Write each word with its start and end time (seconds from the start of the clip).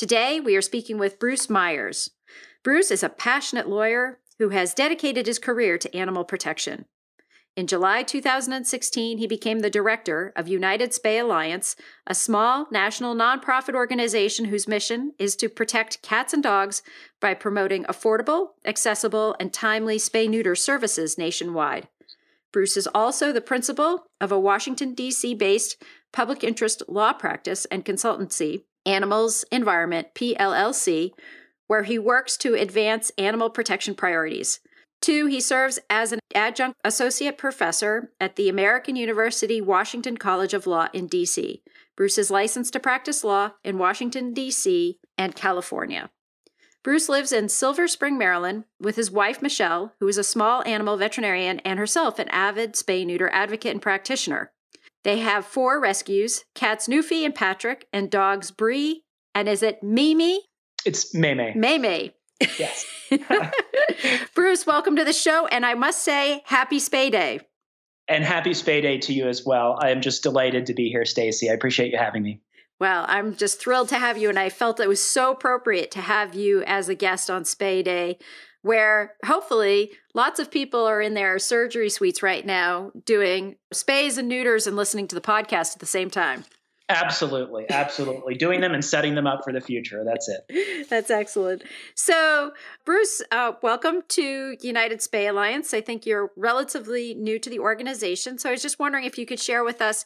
Today, 0.00 0.40
we 0.40 0.56
are 0.56 0.62
speaking 0.62 0.96
with 0.96 1.18
Bruce 1.18 1.50
Myers. 1.50 2.12
Bruce 2.62 2.90
is 2.90 3.02
a 3.02 3.10
passionate 3.10 3.68
lawyer 3.68 4.18
who 4.38 4.48
has 4.48 4.72
dedicated 4.72 5.26
his 5.26 5.38
career 5.38 5.76
to 5.76 5.94
animal 5.94 6.24
protection. 6.24 6.86
In 7.54 7.66
July 7.66 8.02
2016, 8.02 9.18
he 9.18 9.26
became 9.26 9.58
the 9.58 9.68
director 9.68 10.32
of 10.34 10.48
United 10.48 10.92
Spay 10.92 11.20
Alliance, 11.20 11.76
a 12.06 12.14
small 12.14 12.66
national 12.70 13.14
nonprofit 13.14 13.74
organization 13.74 14.46
whose 14.46 14.66
mission 14.66 15.12
is 15.18 15.36
to 15.36 15.50
protect 15.50 16.00
cats 16.00 16.32
and 16.32 16.42
dogs 16.42 16.80
by 17.20 17.34
promoting 17.34 17.84
affordable, 17.84 18.52
accessible, 18.64 19.36
and 19.38 19.52
timely 19.52 19.98
spay 19.98 20.30
neuter 20.30 20.54
services 20.54 21.18
nationwide. 21.18 21.88
Bruce 22.52 22.78
is 22.78 22.88
also 22.94 23.32
the 23.32 23.42
principal 23.42 24.06
of 24.18 24.32
a 24.32 24.40
Washington, 24.40 24.94
D.C. 24.94 25.34
based 25.34 25.76
public 26.10 26.42
interest 26.42 26.82
law 26.88 27.12
practice 27.12 27.66
and 27.66 27.84
consultancy, 27.84 28.62
Animals 28.86 29.44
Environment 29.50 30.08
PLLC, 30.14 31.12
where 31.66 31.84
he 31.84 31.98
works 31.98 32.36
to 32.38 32.54
advance 32.54 33.12
animal 33.18 33.50
protection 33.50 33.94
priorities. 33.94 34.60
Two, 35.00 35.26
he 35.26 35.40
serves 35.40 35.78
as 35.88 36.12
an 36.12 36.20
adjunct 36.34 36.78
associate 36.84 37.38
professor 37.38 38.12
at 38.20 38.36
the 38.36 38.48
American 38.48 38.96
University 38.96 39.60
Washington 39.60 40.16
College 40.16 40.52
of 40.52 40.66
Law 40.66 40.88
in 40.92 41.06
D.C. 41.06 41.62
Bruce 41.96 42.18
is 42.18 42.30
licensed 42.30 42.72
to 42.74 42.80
practice 42.80 43.24
law 43.24 43.52
in 43.64 43.78
Washington, 43.78 44.34
D.C. 44.34 44.98
and 45.16 45.34
California. 45.34 46.10
Bruce 46.82 47.08
lives 47.08 47.30
in 47.30 47.48
Silver 47.48 47.86
Spring, 47.86 48.16
Maryland, 48.16 48.64
with 48.80 48.96
his 48.96 49.10
wife, 49.10 49.42
Michelle, 49.42 49.94
who 50.00 50.08
is 50.08 50.16
a 50.16 50.24
small 50.24 50.62
animal 50.64 50.96
veterinarian 50.96 51.60
and 51.60 51.78
herself 51.78 52.18
an 52.18 52.28
avid 52.30 52.72
spay 52.72 53.04
neuter 53.04 53.30
advocate 53.32 53.72
and 53.72 53.82
practitioner. 53.82 54.50
They 55.04 55.18
have 55.18 55.46
four 55.46 55.80
rescues 55.80 56.44
cats 56.54 56.88
Newfie 56.88 57.24
and 57.24 57.34
Patrick, 57.34 57.86
and 57.92 58.10
dogs 58.10 58.50
Bree, 58.50 59.02
and 59.34 59.48
is 59.48 59.62
it 59.62 59.82
Mimi? 59.82 60.42
It's 60.84 61.14
Maymay. 61.14 61.56
Maymay. 61.56 62.12
Yes. 62.58 62.86
Bruce, 64.34 64.66
welcome 64.66 64.96
to 64.96 65.04
the 65.04 65.12
show. 65.12 65.46
And 65.46 65.66
I 65.66 65.74
must 65.74 66.02
say, 66.02 66.42
happy 66.46 66.78
Spay 66.78 67.10
Day. 67.10 67.40
And 68.08 68.24
happy 68.24 68.50
Spay 68.50 68.80
Day 68.82 68.98
to 68.98 69.12
you 69.12 69.28
as 69.28 69.44
well. 69.44 69.78
I 69.80 69.90
am 69.90 70.00
just 70.00 70.22
delighted 70.22 70.66
to 70.66 70.74
be 70.74 70.88
here, 70.88 71.04
Stacy. 71.04 71.50
I 71.50 71.52
appreciate 71.52 71.92
you 71.92 71.98
having 71.98 72.22
me. 72.22 72.40
Well, 72.78 73.04
I'm 73.08 73.36
just 73.36 73.60
thrilled 73.60 73.90
to 73.90 73.98
have 73.98 74.16
you. 74.16 74.30
And 74.30 74.38
I 74.38 74.48
felt 74.48 74.80
it 74.80 74.88
was 74.88 75.02
so 75.02 75.32
appropriate 75.32 75.90
to 75.92 76.00
have 76.00 76.34
you 76.34 76.62
as 76.62 76.88
a 76.88 76.94
guest 76.94 77.30
on 77.30 77.42
Spay 77.42 77.84
Day, 77.84 78.18
where 78.62 79.14
hopefully 79.24 79.90
lots 80.14 80.38
of 80.38 80.50
people 80.50 80.84
are 80.84 81.00
in 81.00 81.14
their 81.14 81.38
surgery 81.38 81.88
suites 81.88 82.22
right 82.22 82.44
now 82.44 82.90
doing 83.04 83.56
spays 83.74 84.18
and 84.18 84.28
neuters 84.28 84.66
and 84.66 84.76
listening 84.76 85.08
to 85.08 85.14
the 85.14 85.20
podcast 85.20 85.74
at 85.74 85.78
the 85.78 85.86
same 85.86 86.10
time. 86.10 86.44
Absolutely, 86.90 87.66
absolutely. 87.70 88.34
Doing 88.34 88.60
them 88.60 88.74
and 88.74 88.84
setting 88.84 89.14
them 89.14 89.26
up 89.26 89.44
for 89.44 89.52
the 89.52 89.60
future. 89.60 90.02
That's 90.04 90.28
it. 90.28 90.88
That's 90.90 91.08
excellent. 91.08 91.62
So, 91.94 92.50
Bruce, 92.84 93.22
uh, 93.30 93.52
welcome 93.62 94.02
to 94.08 94.56
United 94.60 94.98
Spay 94.98 95.30
Alliance. 95.30 95.72
I 95.72 95.82
think 95.82 96.04
you're 96.04 96.32
relatively 96.36 97.14
new 97.14 97.38
to 97.38 97.48
the 97.48 97.60
organization. 97.60 98.38
So, 98.38 98.48
I 98.48 98.52
was 98.52 98.62
just 98.62 98.80
wondering 98.80 99.04
if 99.04 99.18
you 99.18 99.24
could 99.24 99.38
share 99.38 99.62
with 99.62 99.80
us 99.80 100.04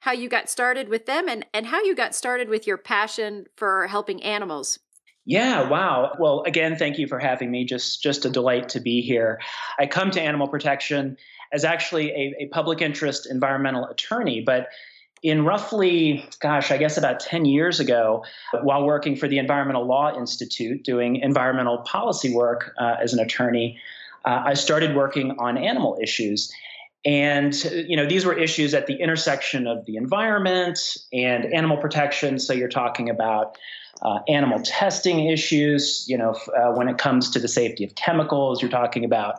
how 0.00 0.12
you 0.12 0.28
got 0.28 0.50
started 0.50 0.88
with 0.88 1.06
them 1.06 1.28
and, 1.28 1.46
and 1.54 1.66
how 1.66 1.82
you 1.82 1.94
got 1.94 2.14
started 2.14 2.48
with 2.48 2.66
your 2.66 2.76
passion 2.76 3.44
for 3.56 3.86
helping 3.86 4.20
animals. 4.22 4.80
Yeah, 5.26 5.68
wow. 5.68 6.14
Well, 6.20 6.44
again, 6.46 6.76
thank 6.76 6.98
you 6.98 7.08
for 7.08 7.18
having 7.18 7.50
me. 7.50 7.64
Just 7.64 8.00
just 8.00 8.24
a 8.24 8.30
delight 8.30 8.68
to 8.70 8.80
be 8.80 9.02
here. 9.02 9.40
I 9.78 9.86
come 9.86 10.12
to 10.12 10.20
animal 10.20 10.46
protection 10.46 11.16
as 11.52 11.64
actually 11.64 12.10
a, 12.10 12.44
a 12.44 12.46
public 12.46 12.80
interest 12.80 13.26
environmental 13.28 13.84
attorney, 13.86 14.40
but 14.40 14.68
in 15.22 15.44
roughly, 15.44 16.24
gosh, 16.40 16.70
I 16.70 16.76
guess 16.76 16.96
about 16.96 17.18
10 17.20 17.46
years 17.46 17.80
ago, 17.80 18.24
while 18.62 18.84
working 18.84 19.16
for 19.16 19.26
the 19.26 19.38
Environmental 19.38 19.84
Law 19.84 20.16
Institute, 20.16 20.84
doing 20.84 21.16
environmental 21.16 21.78
policy 21.78 22.32
work 22.32 22.72
uh, 22.78 22.96
as 23.00 23.12
an 23.12 23.18
attorney, 23.18 23.80
uh, 24.24 24.42
I 24.44 24.54
started 24.54 24.94
working 24.94 25.32
on 25.38 25.56
animal 25.56 25.98
issues. 26.00 26.52
And 27.06 27.54
you 27.88 27.96
know, 27.96 28.04
these 28.04 28.26
were 28.26 28.36
issues 28.36 28.74
at 28.74 28.88
the 28.88 28.94
intersection 28.94 29.68
of 29.68 29.86
the 29.86 29.96
environment 29.96 30.96
and 31.12 31.46
animal 31.54 31.76
protection. 31.76 32.40
So 32.40 32.52
you're 32.52 32.68
talking 32.68 33.08
about 33.08 33.56
uh, 34.02 34.18
animal 34.28 34.60
testing 34.62 35.28
issues. 35.28 36.04
You 36.08 36.18
know, 36.18 36.32
uh, 36.32 36.72
when 36.72 36.88
it 36.88 36.98
comes 36.98 37.30
to 37.30 37.38
the 37.38 37.48
safety 37.48 37.84
of 37.84 37.94
chemicals, 37.94 38.60
you're 38.60 38.70
talking 38.70 39.04
about 39.04 39.36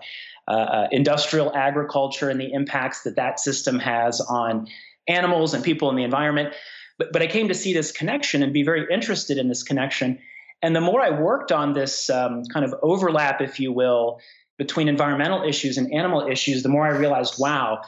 uh, 0.47 0.51
uh, 0.51 0.87
industrial 0.91 1.53
agriculture 1.53 2.29
and 2.29 2.39
the 2.39 2.53
impacts 2.53 3.03
that 3.03 3.17
that 3.17 3.37
system 3.37 3.79
has 3.79 4.21
on 4.21 4.67
animals 5.09 5.53
and 5.53 5.61
people 5.61 5.89
in 5.89 5.97
the 5.97 6.03
environment. 6.03 6.53
But, 6.97 7.11
but 7.11 7.21
I 7.21 7.27
came 7.27 7.49
to 7.49 7.53
see 7.53 7.73
this 7.73 7.91
connection 7.91 8.41
and 8.41 8.53
be 8.53 8.63
very 8.63 8.85
interested 8.89 9.37
in 9.37 9.49
this 9.49 9.61
connection. 9.61 10.19
And 10.61 10.73
the 10.73 10.81
more 10.81 11.01
I 11.01 11.09
worked 11.09 11.51
on 11.51 11.73
this 11.73 12.09
um, 12.09 12.45
kind 12.45 12.65
of 12.65 12.73
overlap, 12.81 13.41
if 13.41 13.59
you 13.59 13.73
will, 13.73 14.21
between 14.57 14.87
environmental 14.87 15.43
issues 15.43 15.77
and 15.77 15.93
animal 15.93 16.27
issues, 16.27 16.63
the 16.63 16.69
more 16.69 16.85
I 16.85 16.97
realized, 16.97 17.35
wow, 17.37 17.81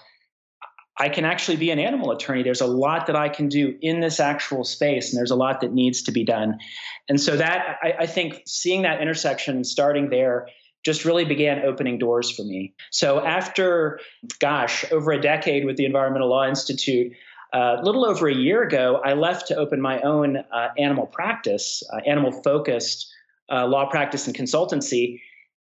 I 1.00 1.10
can 1.10 1.24
actually 1.24 1.58
be 1.58 1.72
an 1.72 1.80
animal 1.80 2.12
attorney. 2.12 2.44
There's 2.44 2.62
a 2.62 2.68
lot 2.68 3.08
that 3.08 3.16
I 3.16 3.30
can 3.30 3.48
do 3.48 3.78
in 3.82 4.02
this 4.02 4.20
actual 4.20 4.66
space, 4.66 5.12
and 5.12 5.18
there's 5.18 5.32
a 5.32 5.36
lot 5.36 5.62
that 5.62 5.72
needs 5.72 6.04
to 6.04 6.12
be 6.12 6.26
done. 6.26 6.60
And 7.08 7.20
so 7.20 7.38
that 7.38 7.78
I, 7.82 7.94
I 8.00 8.06
think 8.06 8.44
seeing 8.46 8.82
that 8.82 9.02
intersection 9.02 9.56
and 9.56 9.66
starting 9.66 10.10
there 10.10 10.48
just 10.86 11.06
really 11.06 11.26
began 11.26 11.66
opening 11.66 11.98
doors 11.98 12.30
for 12.30 12.44
me. 12.44 12.74
So 12.92 13.26
after, 13.26 14.00
gosh, 14.40 14.86
over 14.92 15.12
a 15.12 15.22
decade 15.22 15.66
with 15.66 15.78
the 15.78 15.86
Environmental 15.86 16.30
Law 16.30 16.48
Institute, 16.48 17.14
uh, 17.54 17.78
a 17.80 17.84
little 17.84 18.06
over 18.06 18.28
a 18.28 18.36
year 18.36 18.62
ago, 18.64 19.02
I 19.04 19.14
left 19.14 19.48
to 19.48 19.56
open 19.56 19.82
my 19.82 20.00
own 20.02 20.38
uh, 20.38 20.68
animal 20.78 21.08
practice, 21.08 21.82
uh, 21.92 21.98
animal 22.06 22.32
focused 22.44 23.12
uh, 23.52 23.66
law 23.66 23.90
practice 23.90 24.28
and 24.28 24.36
consultancy. 24.36 25.22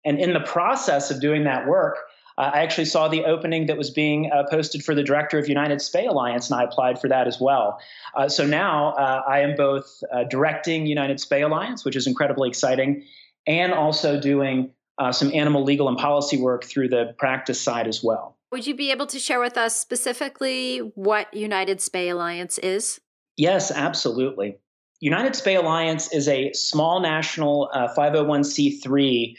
And 0.06 0.20
in 0.20 0.34
the 0.34 0.42
process 0.42 1.12
of 1.12 1.22
doing 1.22 1.44
that 1.46 1.68
work, 1.68 1.98
uh, 2.38 2.52
I 2.54 2.62
actually 2.64 2.86
saw 2.86 3.08
the 3.08 3.26
opening 3.26 3.68
that 3.68 3.78
was 3.78 3.92
being 3.92 4.32
uh, 4.32 4.44
posted 4.50 4.84
for 4.84 4.96
the 4.96 5.04
director 5.04 5.38
of 5.38 5.48
United 5.48 5.80
Spay 5.80 6.08
Alliance, 6.08 6.50
and 6.50 6.60
I 6.60 6.64
applied 6.64 7.00
for 7.00 7.08
that 7.08 7.28
as 7.28 7.40
well. 7.40 7.80
so 8.28 8.46
now 8.46 8.94
I 8.96 9.42
am 9.42 9.56
both 9.56 10.04
directing 10.30 10.88
United 10.88 11.18
Spay 11.18 11.46
Alliance, 11.46 11.86
which 11.86 11.96
is 11.96 12.08
incredibly 12.08 12.50
exciting, 12.50 13.06
and 13.46 13.72
also 13.72 14.20
doing 14.20 14.72
uh, 14.98 15.12
some 15.12 15.34
animal 15.34 15.64
legal 15.64 15.88
and 15.88 15.98
policy 15.98 16.38
work 16.38 16.64
through 16.64 16.90
the 16.90 17.14
practice 17.18 17.60
side 17.60 17.88
as 17.88 18.04
well. 18.04 18.38
Would 18.52 18.68
you 18.68 18.76
be 18.76 18.92
able 18.92 19.08
to 19.08 19.20
share 19.20 19.40
with 19.40 19.58
us 19.58 19.80
specifically 19.80 20.78
what 20.78 21.34
United 21.34 21.80
Spay 21.80 22.12
Alliance 22.12 22.60
is? 22.60 23.02
Yes, 23.36 23.72
absolutely. 23.72 24.58
United 25.00 25.34
Spay 25.34 25.58
Alliance 25.58 26.14
is 26.14 26.28
a 26.28 26.54
small 26.54 27.00
national 27.02 27.70
uh, 27.74 27.94
501c3 27.96 29.36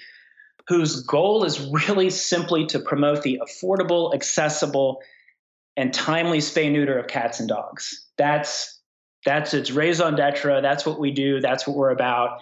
whose 0.69 1.03
goal 1.03 1.45
is 1.45 1.69
really 1.71 2.11
simply 2.11 2.67
to 2.67 2.79
promote 2.79 3.23
the 3.23 3.41
affordable, 3.43 4.15
accessible, 4.15 5.01
and 5.77 5.93
timely 5.93 6.39
spay 6.39 6.71
neuter 6.71 6.99
of 6.99 7.07
cats 7.07 7.41
and 7.41 7.49
dogs. 7.49 8.07
That's 8.17 8.81
that's 9.27 9.55
its 9.55 9.71
raison 9.71 10.17
d'etre. 10.17 10.61
That's 10.61 10.85
what 10.85 11.01
we 11.01 11.11
do. 11.11 11.41
That's 11.41 11.67
what 11.67 11.77
we're 11.77 11.91
about 11.91 12.41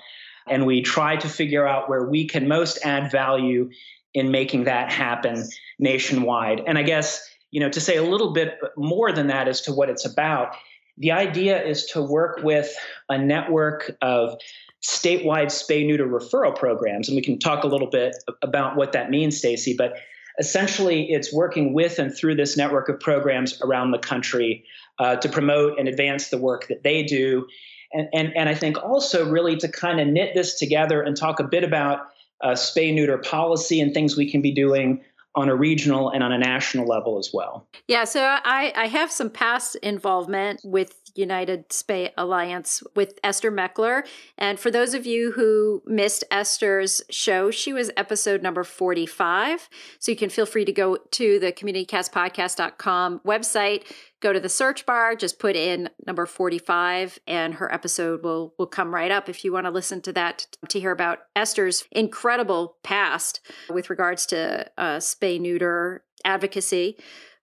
and 0.48 0.66
we 0.66 0.82
try 0.82 1.16
to 1.16 1.28
figure 1.28 1.66
out 1.66 1.88
where 1.88 2.04
we 2.04 2.26
can 2.26 2.48
most 2.48 2.78
add 2.84 3.10
value 3.10 3.70
in 4.14 4.30
making 4.30 4.64
that 4.64 4.92
happen 4.92 5.48
nationwide. 5.78 6.62
And 6.66 6.78
I 6.78 6.82
guess, 6.82 7.26
you 7.50 7.60
know, 7.60 7.70
to 7.70 7.80
say 7.80 7.96
a 7.96 8.02
little 8.02 8.32
bit 8.32 8.58
more 8.76 9.12
than 9.12 9.28
that 9.28 9.48
as 9.48 9.60
to 9.62 9.72
what 9.72 9.88
it's 9.88 10.04
about, 10.04 10.54
the 10.98 11.12
idea 11.12 11.62
is 11.62 11.86
to 11.86 12.02
work 12.02 12.40
with 12.42 12.74
a 13.08 13.18
network 13.18 13.96
of 14.02 14.36
statewide 14.82 15.46
spay 15.46 15.86
neuter 15.86 16.06
referral 16.06 16.56
programs 16.56 17.08
and 17.08 17.16
we 17.16 17.22
can 17.22 17.38
talk 17.38 17.64
a 17.64 17.68
little 17.68 17.90
bit 17.90 18.14
about 18.42 18.76
what 18.76 18.92
that 18.92 19.10
means 19.10 19.36
Stacy 19.38 19.74
but 19.76 19.94
essentially 20.38 21.10
it's 21.10 21.32
working 21.32 21.74
with 21.74 21.98
and 21.98 22.16
through 22.16 22.34
this 22.34 22.56
network 22.56 22.88
of 22.88 22.98
programs 22.98 23.60
around 23.62 23.90
the 23.90 23.98
country 23.98 24.64
uh, 24.98 25.16
to 25.16 25.28
promote 25.28 25.78
and 25.78 25.88
advance 25.88 26.28
the 26.28 26.38
work 26.38 26.68
that 26.68 26.82
they 26.82 27.02
do. 27.02 27.46
And, 27.92 28.08
and, 28.12 28.36
and 28.36 28.48
I 28.48 28.54
think 28.54 28.82
also 28.82 29.28
really 29.28 29.56
to 29.56 29.68
kind 29.68 30.00
of 30.00 30.06
knit 30.08 30.34
this 30.34 30.58
together 30.58 31.02
and 31.02 31.16
talk 31.16 31.40
a 31.40 31.44
bit 31.44 31.64
about 31.64 32.08
uh, 32.42 32.52
spay 32.52 32.92
neuter 32.92 33.18
policy 33.18 33.80
and 33.80 33.92
things 33.92 34.16
we 34.16 34.30
can 34.30 34.40
be 34.40 34.52
doing 34.52 35.02
on 35.34 35.48
a 35.48 35.54
regional 35.54 36.10
and 36.10 36.22
on 36.22 36.32
a 36.32 36.38
national 36.38 36.86
level 36.86 37.18
as 37.18 37.30
well. 37.32 37.66
Yeah, 37.88 38.04
so 38.04 38.22
I, 38.22 38.72
I 38.76 38.86
have 38.86 39.10
some 39.10 39.30
past 39.30 39.76
involvement 39.76 40.60
with 40.62 40.94
United 41.14 41.68
Spay 41.70 42.10
Alliance 42.16 42.82
with 42.94 43.18
Esther 43.22 43.50
Mechler. 43.50 44.06
And 44.38 44.58
for 44.58 44.70
those 44.70 44.94
of 44.94 45.06
you 45.06 45.32
who 45.32 45.82
missed 45.86 46.24
Esther's 46.30 47.02
show, 47.10 47.50
she 47.50 47.72
was 47.72 47.90
episode 47.96 48.42
number 48.42 48.64
45. 48.64 49.68
So 49.98 50.12
you 50.12 50.16
can 50.16 50.30
feel 50.30 50.46
free 50.46 50.64
to 50.64 50.72
go 50.72 50.96
to 50.96 51.38
the 51.38 51.52
communitycatspodcast.com 51.52 53.20
website, 53.26 53.84
go 54.22 54.32
to 54.32 54.40
the 54.40 54.48
search 54.48 54.86
bar, 54.86 55.14
just 55.14 55.38
put 55.38 55.56
in 55.56 55.90
number 56.06 56.24
45, 56.24 57.18
and 57.26 57.54
her 57.54 57.72
episode 57.72 58.22
will, 58.22 58.54
will 58.56 58.66
come 58.66 58.94
right 58.94 59.10
up 59.10 59.28
if 59.28 59.44
you 59.44 59.52
want 59.52 59.66
to 59.66 59.70
listen 59.70 60.00
to 60.02 60.12
that 60.12 60.46
to 60.68 60.80
hear 60.80 60.92
about 60.92 61.18
Esther's 61.36 61.84
incredible 61.90 62.76
past 62.82 63.40
with 63.68 63.90
regards 63.90 64.24
to 64.26 64.70
uh, 64.78 64.96
spay 64.96 65.40
neuter 65.40 66.04
advocacy. 66.24 66.96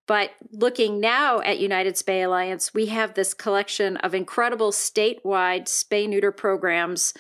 But 0.07 0.31
looking 0.51 0.99
now 0.99 1.39
at 1.41 1.59
United 1.59 1.93
Spay 1.93 2.25
Alliance, 2.25 2.73
we 2.73 2.87
have 2.87 3.13
this 3.13 3.35
collection 3.35 3.97
of 3.97 4.15
incredible 4.15 4.71
statewide 4.71 5.65
spay 5.65 6.09
neuter 6.09 6.31
programs. 6.31 7.13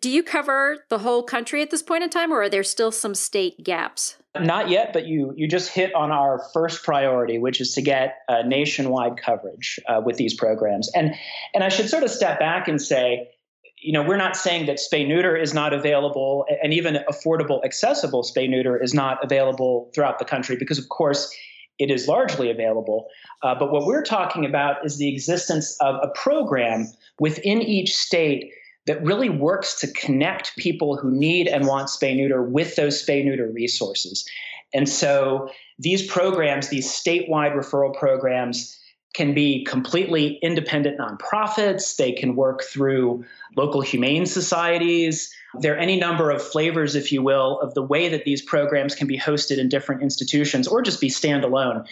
Do 0.00 0.08
you 0.10 0.22
cover 0.22 0.78
the 0.88 0.98
whole 0.98 1.22
country 1.22 1.60
at 1.60 1.70
this 1.70 1.82
point 1.82 2.04
in 2.04 2.10
time, 2.10 2.32
or 2.32 2.42
are 2.42 2.48
there 2.48 2.62
still 2.62 2.90
some 2.90 3.14
state 3.14 3.62
gaps? 3.62 4.16
Not 4.38 4.68
yet, 4.68 4.92
but 4.92 5.06
you 5.06 5.32
you 5.36 5.46
just 5.46 5.70
hit 5.70 5.94
on 5.94 6.10
our 6.10 6.42
first 6.52 6.82
priority, 6.82 7.38
which 7.38 7.60
is 7.60 7.72
to 7.74 7.82
get 7.82 8.16
uh, 8.28 8.42
nationwide 8.46 9.16
coverage 9.16 9.78
uh, 9.86 10.00
with 10.04 10.16
these 10.16 10.34
programs. 10.34 10.90
And 10.94 11.14
and 11.54 11.62
I 11.62 11.68
should 11.68 11.88
sort 11.88 12.02
of 12.02 12.10
step 12.10 12.40
back 12.40 12.66
and 12.66 12.80
say, 12.80 13.28
you 13.76 13.92
know, 13.92 14.02
we're 14.02 14.16
not 14.16 14.36
saying 14.36 14.66
that 14.66 14.78
spay 14.78 15.06
neuter 15.06 15.36
is 15.36 15.52
not 15.52 15.72
available, 15.72 16.46
and 16.62 16.72
even 16.72 16.98
affordable, 17.08 17.62
accessible 17.64 18.22
spay 18.24 18.48
neuter 18.48 18.82
is 18.82 18.94
not 18.94 19.22
available 19.22 19.90
throughout 19.94 20.18
the 20.18 20.24
country, 20.24 20.56
because 20.56 20.78
of 20.78 20.88
course 20.88 21.32
it 21.78 21.90
is 21.90 22.08
largely 22.08 22.50
available. 22.50 23.06
Uh, 23.42 23.54
but 23.54 23.70
what 23.70 23.84
we're 23.84 24.02
talking 24.02 24.44
about 24.46 24.84
is 24.84 24.96
the 24.96 25.12
existence 25.12 25.76
of 25.80 25.96
a 26.02 26.08
program 26.08 26.88
within 27.20 27.60
each 27.60 27.94
state 27.94 28.50
that 28.86 29.02
really 29.02 29.30
works 29.30 29.80
to 29.80 29.92
connect 29.92 30.56
people 30.56 30.96
who 30.96 31.10
need 31.10 31.48
and 31.48 31.66
want 31.66 31.88
spay 31.88 32.14
neuter 32.14 32.42
with 32.42 32.76
those 32.76 33.04
spay 33.04 33.24
neuter 33.24 33.48
resources. 33.48 34.28
And 34.72 34.88
so 34.88 35.48
these 35.78 36.06
programs, 36.06 36.68
these 36.68 36.88
statewide 36.90 37.54
referral 37.54 37.96
programs, 37.96 38.78
can 39.14 39.32
be 39.32 39.64
completely 39.64 40.40
independent 40.42 40.98
nonprofits. 40.98 41.96
They 41.96 42.10
can 42.10 42.34
work 42.34 42.62
through 42.64 43.24
local 43.56 43.80
humane 43.80 44.26
societies. 44.26 45.32
There 45.60 45.72
are 45.74 45.78
any 45.78 45.96
number 45.96 46.30
of 46.30 46.42
flavors, 46.42 46.96
if 46.96 47.12
you 47.12 47.22
will, 47.22 47.60
of 47.60 47.74
the 47.74 47.82
way 47.82 48.08
that 48.08 48.24
these 48.24 48.42
programs 48.42 48.96
can 48.96 49.06
be 49.06 49.16
hosted 49.16 49.58
in 49.58 49.68
different 49.68 50.02
institutions 50.02 50.66
or 50.66 50.82
just 50.82 51.00
be 51.00 51.08
standalone. 51.08 51.86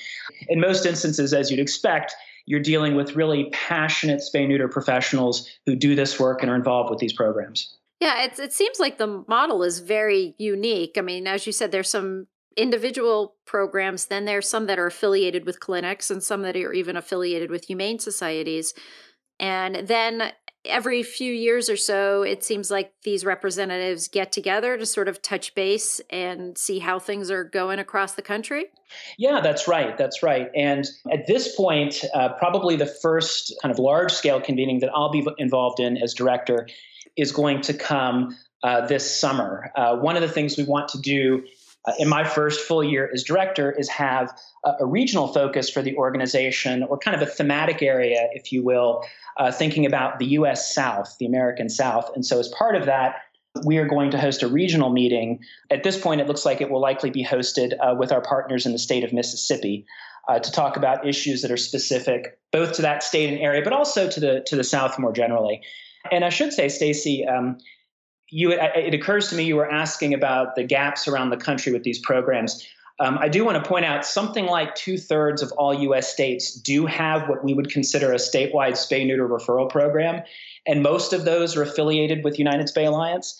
In 0.49 0.61
most 0.61 0.85
instances, 0.85 1.33
as 1.33 1.49
you'd 1.49 1.61
expect, 1.61 2.13
you're 2.47 2.61
dealing 2.61 2.95
with 2.95 3.17
really 3.17 3.51
passionate 3.53 4.21
spay 4.21 4.47
neuter 4.47 4.69
professionals 4.69 5.49
who 5.67 5.77
do 5.77 5.95
this 5.95 6.19
work 6.19 6.43
and 6.43 6.51
are 6.51 6.57
involved 6.57 6.91
with 6.91 6.99
these 6.99 7.13
programs. 7.13 7.77
Yeah, 8.01 8.25
it, 8.25 8.39
it 8.39 8.53
seems 8.53 8.81
like 8.81 8.99
the 8.99 9.25
model 9.29 9.63
is 9.63 9.79
very 9.79 10.35
unique. 10.39 10.97
I 10.99 11.03
mean, 11.03 11.27
as 11.27 11.47
you 11.47 11.53
said, 11.53 11.71
there's 11.71 11.89
some 11.89 12.27
individual 12.57 13.37
programs, 13.47 14.07
then 14.07 14.25
there's 14.25 14.49
some 14.49 14.67
that 14.67 14.79
are 14.79 14.87
affiliated 14.87 15.47
with 15.47 15.61
clinics 15.61 16.11
and 16.11 16.23
some 16.23 16.43
that 16.43 16.57
are 16.57 16.73
even 16.73 16.97
affiliated 16.97 17.51
with 17.51 17.67
humane 17.67 17.99
societies. 17.99 18.75
And 19.39 19.89
then 19.89 20.33
every 20.65 21.03
few 21.03 21.33
years 21.33 21.69
or 21.69 21.77
so, 21.77 22.23
it 22.23 22.45
seems 22.45 22.71
like 22.71 22.93
these 23.03 23.25
representatives 23.25 24.09
get 24.09 24.33
together 24.33 24.77
to 24.79 24.87
sort 24.87 25.09
of 25.09 25.21
touch 25.21 25.55
base 25.55 26.01
and 26.11 26.57
see 26.57 26.79
how 26.79 26.99
things 26.99 27.31
are 27.31 27.45
going 27.45 27.79
across 27.79 28.13
the 28.13 28.23
country? 28.23 28.67
Yeah, 29.19 29.41
that's 29.41 29.67
right. 29.67 29.97
That's 29.97 30.23
right. 30.23 30.51
And 30.55 30.87
at 31.11 31.27
this 31.27 31.57
point, 31.57 32.05
uh, 32.15 32.31
probably 32.35 32.77
the 32.77 32.87
first 32.87 33.55
kind 33.63 33.73
of 33.73 33.79
large 33.79 34.13
scale 34.13 34.41
convening 34.41 34.81
that 34.81 34.91
I'll 34.95 35.11
be 35.11 35.27
involved 35.39 35.81
in 35.81 35.97
as 35.97 36.15
director 36.15 36.69
is 37.17 37.33
going 37.33 37.61
to 37.63 37.75
come 37.75 38.37
uh, 38.63 38.87
this 38.87 39.19
summer. 39.19 39.73
Uh, 39.75 39.97
one 39.97 40.17
of 40.17 40.23
the 40.23 40.29
things 40.29 40.57
we 40.57 40.65
want 40.65 40.89
to 40.89 41.01
do 41.01 41.45
uh, 41.85 41.93
in 41.99 42.09
my 42.09 42.23
first 42.23 42.61
full 42.61 42.85
year 42.85 43.11
as 43.13 43.25
director 43.25 43.73
is 43.73 43.89
have 43.89 44.33
a, 44.65 44.71
a, 44.81 44.87
regional 44.87 45.27
focus 45.27 45.69
for 45.69 45.83
the 45.83 45.97
organization 45.97 46.85
or 46.85 46.97
kind 46.97 47.21
of 47.21 47.23
a 47.23 47.31
thematic 47.31 47.83
area, 47.83 48.29
if 48.35 48.53
you 48.53 48.63
will, 48.63 49.05
uh, 49.37 49.53
thinking 49.53 49.87
about 49.87 50.19
the 50.19 50.27
U.S. 50.27 50.75
South, 50.75 51.17
the 51.19 51.27
American 51.27 51.69
South. 51.69 52.11
And 52.15 52.25
so, 52.25 52.39
as 52.39 52.49
part 52.49 52.77
of 52.77 52.87
that, 52.87 53.17
we 53.65 53.79
are 53.79 53.87
going 53.87 54.11
to 54.11 54.19
host 54.19 54.43
a 54.43 54.49
regional 54.49 54.91
meeting. 54.91 55.41
At 55.71 55.83
this 55.83 56.01
point, 56.01 56.21
it 56.21 56.27
looks 56.27 56.45
like 56.45 56.61
it 56.61 56.71
will 56.71 56.81
likely 56.81 57.11
be 57.11 57.25
hosted 57.25 57.75
uh, 57.81 57.95
with 57.95 58.13
our 58.13 58.23
partners 58.23 58.67
in 58.67 58.73
the 58.73 58.79
state 58.79 59.05
of 59.05 59.13
Mississippi. 59.13 59.87
Uh, 60.29 60.39
to 60.39 60.53
talk 60.53 60.77
about 60.77 61.05
issues 61.05 61.43
that 61.43 61.51
are 61.51 61.57
specific 61.57 62.39
both 62.53 62.75
to 62.75 62.83
that 62.83 63.03
state 63.03 63.29
and 63.29 63.41
area, 63.41 63.61
but 63.61 63.73
also 63.73 64.09
to 64.09 64.21
the 64.21 64.41
to 64.47 64.55
the 64.55 64.63
South 64.63 64.97
more 64.97 65.13
generally. 65.13 65.61
And 66.13 66.25
I 66.25 66.29
should 66.29 66.53
say, 66.53 66.69
Stacy, 66.69 67.27
um, 67.27 67.59
you 68.31 68.53
it 68.53 68.95
occurs 68.95 69.29
to 69.29 69.37
me 69.37 69.45
you 69.45 69.57
were 69.57 69.71
asking 69.71 70.15
about 70.15 70.55
the 70.55 70.65
gaps 70.65 71.07
around 71.07 71.31
the 71.31 71.37
country 71.37 71.73
with 71.73 71.83
these 71.83 71.99
programs. 71.99 72.67
Um, 73.03 73.19
I 73.19 73.29
do 73.29 73.45
want 73.45 73.63
to 73.63 73.69
point 73.69 73.85
out 73.85 74.07
something 74.07 74.47
like 74.47 74.77
two 74.77 74.97
thirds 74.97 75.43
of 75.43 75.51
all 75.53 75.75
U.S. 75.75 76.13
states 76.13 76.55
do 76.55 76.87
have 76.87 77.29
what 77.29 77.45
we 77.45 77.53
would 77.53 77.69
consider 77.69 78.13
a 78.13 78.17
statewide 78.17 78.75
spay 78.75 79.05
neuter 79.05 79.29
referral 79.29 79.69
program, 79.69 80.23
and 80.69 80.85
most 80.85 81.13
of 81.13 81.25
those 81.25 81.57
are 81.57 81.63
affiliated 81.63 82.23
with 82.23 82.39
United 82.39 82.69
Spay 82.69 82.87
Alliance. 82.87 83.37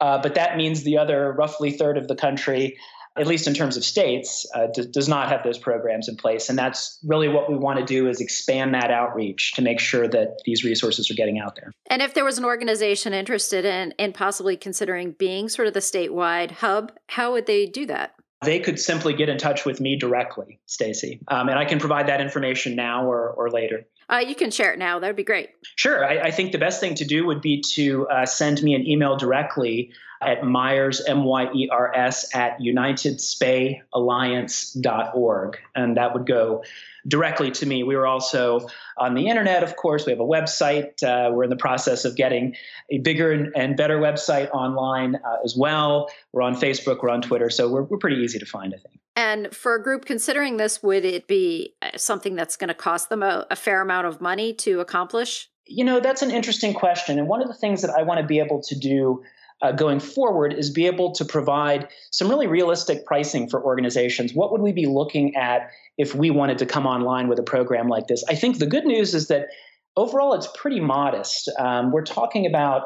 Uh, 0.00 0.22
but 0.22 0.36
that 0.36 0.56
means 0.56 0.84
the 0.84 0.96
other 0.96 1.32
roughly 1.32 1.72
third 1.72 1.98
of 1.98 2.06
the 2.06 2.14
country 2.14 2.78
at 3.18 3.26
least 3.26 3.48
in 3.48 3.54
terms 3.54 3.76
of 3.76 3.84
states, 3.84 4.46
uh, 4.54 4.68
d- 4.72 4.86
does 4.88 5.08
not 5.08 5.28
have 5.28 5.42
those 5.42 5.58
programs 5.58 6.08
in 6.08 6.16
place. 6.16 6.48
And 6.48 6.56
that's 6.56 6.98
really 7.04 7.28
what 7.28 7.50
we 7.50 7.56
want 7.56 7.80
to 7.80 7.84
do 7.84 8.08
is 8.08 8.20
expand 8.20 8.72
that 8.74 8.92
outreach 8.92 9.52
to 9.54 9.62
make 9.62 9.80
sure 9.80 10.06
that 10.06 10.40
these 10.44 10.62
resources 10.62 11.10
are 11.10 11.14
getting 11.14 11.40
out 11.40 11.56
there. 11.56 11.72
And 11.88 12.02
if 12.02 12.14
there 12.14 12.24
was 12.24 12.38
an 12.38 12.44
organization 12.44 13.12
interested 13.12 13.64
in, 13.64 13.92
in 13.98 14.12
possibly 14.12 14.56
considering 14.56 15.12
being 15.12 15.48
sort 15.48 15.66
of 15.66 15.74
the 15.74 15.80
statewide 15.80 16.52
hub, 16.52 16.92
how 17.08 17.32
would 17.32 17.46
they 17.46 17.66
do 17.66 17.84
that? 17.86 18.14
They 18.42 18.58
could 18.58 18.80
simply 18.80 19.12
get 19.12 19.28
in 19.28 19.36
touch 19.36 19.66
with 19.66 19.80
me 19.80 19.96
directly, 19.96 20.60
Stacy, 20.66 21.20
um, 21.28 21.48
and 21.48 21.58
I 21.58 21.64
can 21.66 21.78
provide 21.78 22.06
that 22.08 22.20
information 22.20 22.74
now 22.74 23.04
or, 23.04 23.30
or 23.30 23.50
later. 23.50 23.86
Uh, 24.08 24.18
you 24.18 24.34
can 24.34 24.50
share 24.50 24.72
it 24.72 24.78
now. 24.78 24.98
That 24.98 25.06
would 25.06 25.16
be 25.16 25.24
great. 25.24 25.50
Sure. 25.76 26.04
I, 26.04 26.18
I, 26.18 26.30
think 26.32 26.50
the 26.50 26.58
best 26.58 26.80
thing 26.80 26.96
to 26.96 27.04
do 27.04 27.24
would 27.26 27.40
be 27.40 27.60
to 27.74 28.08
uh, 28.08 28.26
send 28.26 28.60
me 28.62 28.74
an 28.74 28.84
email 28.84 29.16
directly 29.16 29.92
at 30.20 30.44
Myers, 30.44 31.02
M 31.06 31.24
Y 31.24 31.50
E 31.54 31.70
R 31.70 31.94
S, 31.94 32.34
at 32.34 32.58
unitedspayalliance.org. 32.60 35.58
And 35.74 35.96
that 35.96 36.12
would 36.14 36.26
go 36.26 36.62
directly 37.08 37.50
to 37.50 37.66
me. 37.66 37.82
We 37.82 37.96
were 37.96 38.06
also 38.06 38.68
on 38.98 39.14
the 39.14 39.28
internet, 39.28 39.62
of 39.62 39.76
course. 39.76 40.06
We 40.06 40.12
have 40.12 40.20
a 40.20 40.24
website. 40.24 41.02
Uh, 41.02 41.30
we're 41.32 41.44
in 41.44 41.50
the 41.50 41.56
process 41.56 42.04
of 42.04 42.16
getting 42.16 42.56
a 42.90 42.98
bigger 42.98 43.32
and, 43.32 43.52
and 43.56 43.76
better 43.76 43.98
website 43.98 44.50
online 44.50 45.16
uh, 45.16 45.36
as 45.44 45.56
well. 45.56 46.10
We're 46.32 46.42
on 46.42 46.54
Facebook, 46.54 47.02
we're 47.02 47.10
on 47.10 47.22
Twitter. 47.22 47.50
So 47.50 47.70
we're, 47.70 47.84
we're 47.84 47.98
pretty 47.98 48.16
easy 48.16 48.38
to 48.38 48.46
find, 48.46 48.74
I 48.74 48.78
think. 48.78 49.00
And 49.16 49.54
for 49.54 49.74
a 49.74 49.82
group 49.82 50.04
considering 50.04 50.56
this, 50.56 50.82
would 50.82 51.04
it 51.04 51.26
be 51.26 51.74
uh, 51.82 51.90
something 51.96 52.34
that's 52.34 52.56
going 52.56 52.68
to 52.68 52.74
cost 52.74 53.08
them 53.08 53.22
a, 53.22 53.46
a 53.50 53.56
fair 53.56 53.80
amount 53.80 54.06
of 54.06 54.20
money 54.20 54.52
to 54.54 54.80
accomplish? 54.80 55.48
You 55.66 55.84
know, 55.84 56.00
that's 56.00 56.22
an 56.22 56.30
interesting 56.30 56.74
question. 56.74 57.18
And 57.18 57.28
one 57.28 57.42
of 57.42 57.48
the 57.48 57.54
things 57.54 57.82
that 57.82 57.90
I 57.90 58.02
want 58.02 58.20
to 58.20 58.26
be 58.26 58.40
able 58.40 58.60
to 58.62 58.78
do 58.78 59.22
uh, 59.62 59.72
going 59.72 60.00
forward 60.00 60.52
is 60.52 60.70
be 60.70 60.86
able 60.86 61.12
to 61.12 61.24
provide 61.24 61.88
some 62.10 62.28
really 62.28 62.46
realistic 62.46 63.04
pricing 63.04 63.48
for 63.48 63.62
organizations. 63.62 64.32
What 64.34 64.52
would 64.52 64.62
we 64.62 64.72
be 64.72 64.86
looking 64.86 65.36
at 65.36 65.70
if 65.98 66.14
we 66.14 66.30
wanted 66.30 66.58
to 66.58 66.66
come 66.66 66.86
online 66.86 67.28
with 67.28 67.38
a 67.38 67.42
program 67.42 67.88
like 67.88 68.06
this? 68.06 68.24
I 68.28 68.34
think 68.34 68.58
the 68.58 68.66
good 68.66 68.84
news 68.84 69.14
is 69.14 69.28
that 69.28 69.48
overall 69.96 70.34
it's 70.34 70.48
pretty 70.56 70.80
modest. 70.80 71.50
Um, 71.58 71.92
we're 71.92 72.04
talking 72.04 72.46
about 72.46 72.84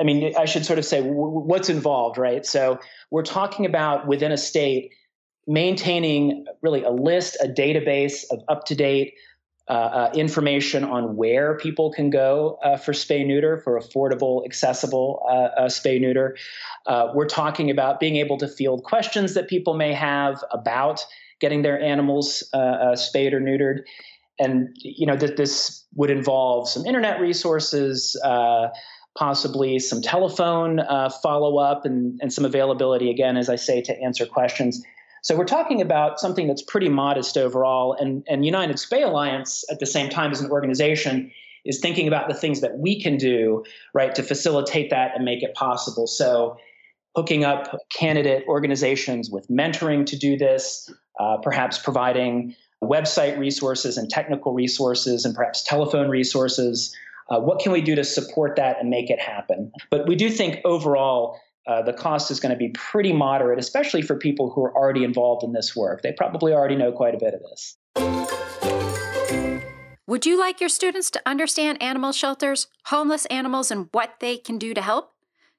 I 0.00 0.02
mean, 0.02 0.34
I 0.36 0.46
should 0.46 0.66
sort 0.66 0.78
of 0.78 0.84
say 0.84 1.00
what's 1.02 1.68
involved, 1.68 2.18
right? 2.18 2.44
So 2.44 2.80
we're 3.10 3.22
talking 3.22 3.64
about 3.66 4.06
within 4.06 4.32
a 4.32 4.36
state 4.36 4.92
maintaining 5.46 6.44
really 6.62 6.82
a 6.82 6.90
list, 6.90 7.36
a 7.40 7.46
database 7.46 8.24
of 8.30 8.40
up 8.48 8.64
to 8.64 8.74
date 8.74 9.14
uh, 9.68 9.72
uh, 9.72 10.10
information 10.14 10.84
on 10.84 11.16
where 11.16 11.56
people 11.56 11.90
can 11.90 12.08
go 12.08 12.56
uh, 12.62 12.76
for 12.76 12.92
spay 12.92 13.26
neuter, 13.26 13.58
for 13.58 13.80
affordable, 13.80 14.44
accessible 14.44 15.26
uh, 15.28 15.60
uh, 15.60 15.66
spay 15.66 16.00
neuter. 16.00 16.36
Uh, 16.86 17.08
we're 17.14 17.26
talking 17.26 17.68
about 17.68 17.98
being 17.98 18.14
able 18.14 18.38
to 18.38 18.46
field 18.46 18.84
questions 18.84 19.34
that 19.34 19.48
people 19.48 19.74
may 19.74 19.92
have 19.92 20.44
about 20.52 21.04
getting 21.40 21.62
their 21.62 21.80
animals 21.80 22.44
spayed 22.94 23.34
or 23.34 23.40
neutered. 23.40 23.80
And 24.38 24.68
you 24.76 25.04
know 25.06 25.16
that 25.16 25.36
this 25.36 25.84
would 25.94 26.10
involve 26.10 26.68
some 26.68 26.86
internet 26.86 27.20
resources, 27.20 28.16
possibly 29.18 29.80
some 29.80 30.00
telephone 30.00 30.80
follow 31.22 31.58
up, 31.58 31.84
and, 31.84 32.20
and 32.22 32.32
some 32.32 32.44
availability 32.44 33.10
again, 33.10 33.36
as 33.36 33.48
I 33.48 33.56
say, 33.56 33.82
to 33.82 34.00
answer 34.00 34.26
questions. 34.26 34.80
So 35.26 35.34
we're 35.34 35.44
talking 35.44 35.82
about 35.82 36.20
something 36.20 36.46
that's 36.46 36.62
pretty 36.62 36.88
modest 36.88 37.36
overall. 37.36 37.94
And, 37.98 38.24
and 38.28 38.46
United 38.46 38.76
Spay 38.76 39.04
Alliance, 39.04 39.64
at 39.68 39.80
the 39.80 39.86
same 39.86 40.08
time 40.08 40.30
as 40.30 40.40
an 40.40 40.52
organization, 40.52 41.32
is 41.64 41.80
thinking 41.80 42.06
about 42.06 42.28
the 42.28 42.34
things 42.34 42.60
that 42.60 42.78
we 42.78 43.02
can 43.02 43.16
do, 43.16 43.64
right, 43.92 44.14
to 44.14 44.22
facilitate 44.22 44.90
that 44.90 45.16
and 45.16 45.24
make 45.24 45.42
it 45.42 45.52
possible. 45.54 46.06
So 46.06 46.58
hooking 47.16 47.44
up 47.44 47.76
candidate 47.90 48.44
organizations 48.46 49.28
with 49.28 49.48
mentoring 49.48 50.06
to 50.06 50.16
do 50.16 50.36
this, 50.38 50.88
uh, 51.18 51.38
perhaps 51.38 51.76
providing 51.76 52.54
website 52.80 53.36
resources 53.36 53.96
and 53.96 54.08
technical 54.08 54.54
resources 54.54 55.24
and 55.24 55.34
perhaps 55.34 55.60
telephone 55.64 56.08
resources. 56.08 56.94
Uh, 57.30 57.40
what 57.40 57.58
can 57.58 57.72
we 57.72 57.80
do 57.80 57.96
to 57.96 58.04
support 58.04 58.54
that 58.54 58.78
and 58.78 58.90
make 58.90 59.10
it 59.10 59.18
happen? 59.18 59.72
But 59.90 60.06
we 60.06 60.14
do 60.14 60.30
think 60.30 60.60
overall 60.64 61.40
uh, 61.66 61.82
the 61.82 61.92
cost 61.92 62.30
is 62.30 62.40
going 62.40 62.50
to 62.50 62.58
be 62.58 62.68
pretty 62.70 63.12
moderate, 63.12 63.58
especially 63.58 64.02
for 64.02 64.16
people 64.16 64.50
who 64.50 64.64
are 64.64 64.76
already 64.76 65.04
involved 65.04 65.42
in 65.42 65.52
this 65.52 65.74
work. 65.74 66.02
They 66.02 66.12
probably 66.12 66.52
already 66.52 66.76
know 66.76 66.92
quite 66.92 67.14
a 67.14 67.18
bit 67.18 67.34
of 67.34 67.40
this. 67.42 67.76
Would 70.06 70.24
you 70.24 70.38
like 70.38 70.60
your 70.60 70.68
students 70.68 71.10
to 71.10 71.22
understand 71.26 71.82
animal 71.82 72.12
shelters, 72.12 72.68
homeless 72.86 73.26
animals, 73.26 73.72
and 73.72 73.88
what 73.90 74.14
they 74.20 74.36
can 74.36 74.56
do 74.56 74.72
to 74.72 74.80
help? 74.80 75.12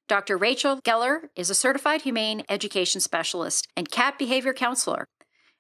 Dr. 0.08 0.38
Rachel 0.38 0.80
Geller 0.82 1.24
is 1.36 1.50
a 1.50 1.56
certified 1.56 2.04
humane 2.04 2.44
education 2.48 3.02
specialist 3.02 3.68
and 3.76 3.92
cat 3.92 4.18
behavior 4.18 4.54
counselor. 4.54 5.10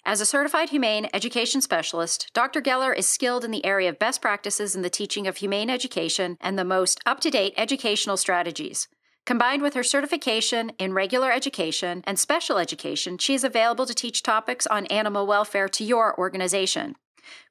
As 0.05 0.21
a 0.21 0.25
certified 0.25 0.69
humane 0.69 1.09
education 1.13 1.59
specialist, 1.59 2.31
Dr. 2.33 2.61
Geller 2.61 2.97
is 2.97 3.09
skilled 3.09 3.43
in 3.43 3.51
the 3.51 3.65
area 3.65 3.89
of 3.89 3.99
best 3.99 4.21
practices 4.21 4.73
in 4.73 4.83
the 4.83 4.89
teaching 4.89 5.27
of 5.27 5.35
humane 5.35 5.69
education 5.69 6.37
and 6.39 6.57
the 6.57 6.63
most 6.63 7.01
up 7.05 7.19
to 7.19 7.29
date 7.29 7.53
educational 7.57 8.15
strategies. 8.15 8.87
Combined 9.27 9.61
with 9.61 9.73
her 9.73 9.83
certification 9.83 10.71
in 10.79 10.93
regular 10.93 11.33
education 11.33 12.01
and 12.07 12.17
special 12.17 12.57
education, 12.57 13.17
she 13.17 13.33
is 13.33 13.43
available 13.43 13.85
to 13.85 13.93
teach 13.93 14.23
topics 14.23 14.65
on 14.65 14.85
animal 14.85 15.27
welfare 15.27 15.67
to 15.67 15.83
your 15.83 16.17
organization. 16.17 16.95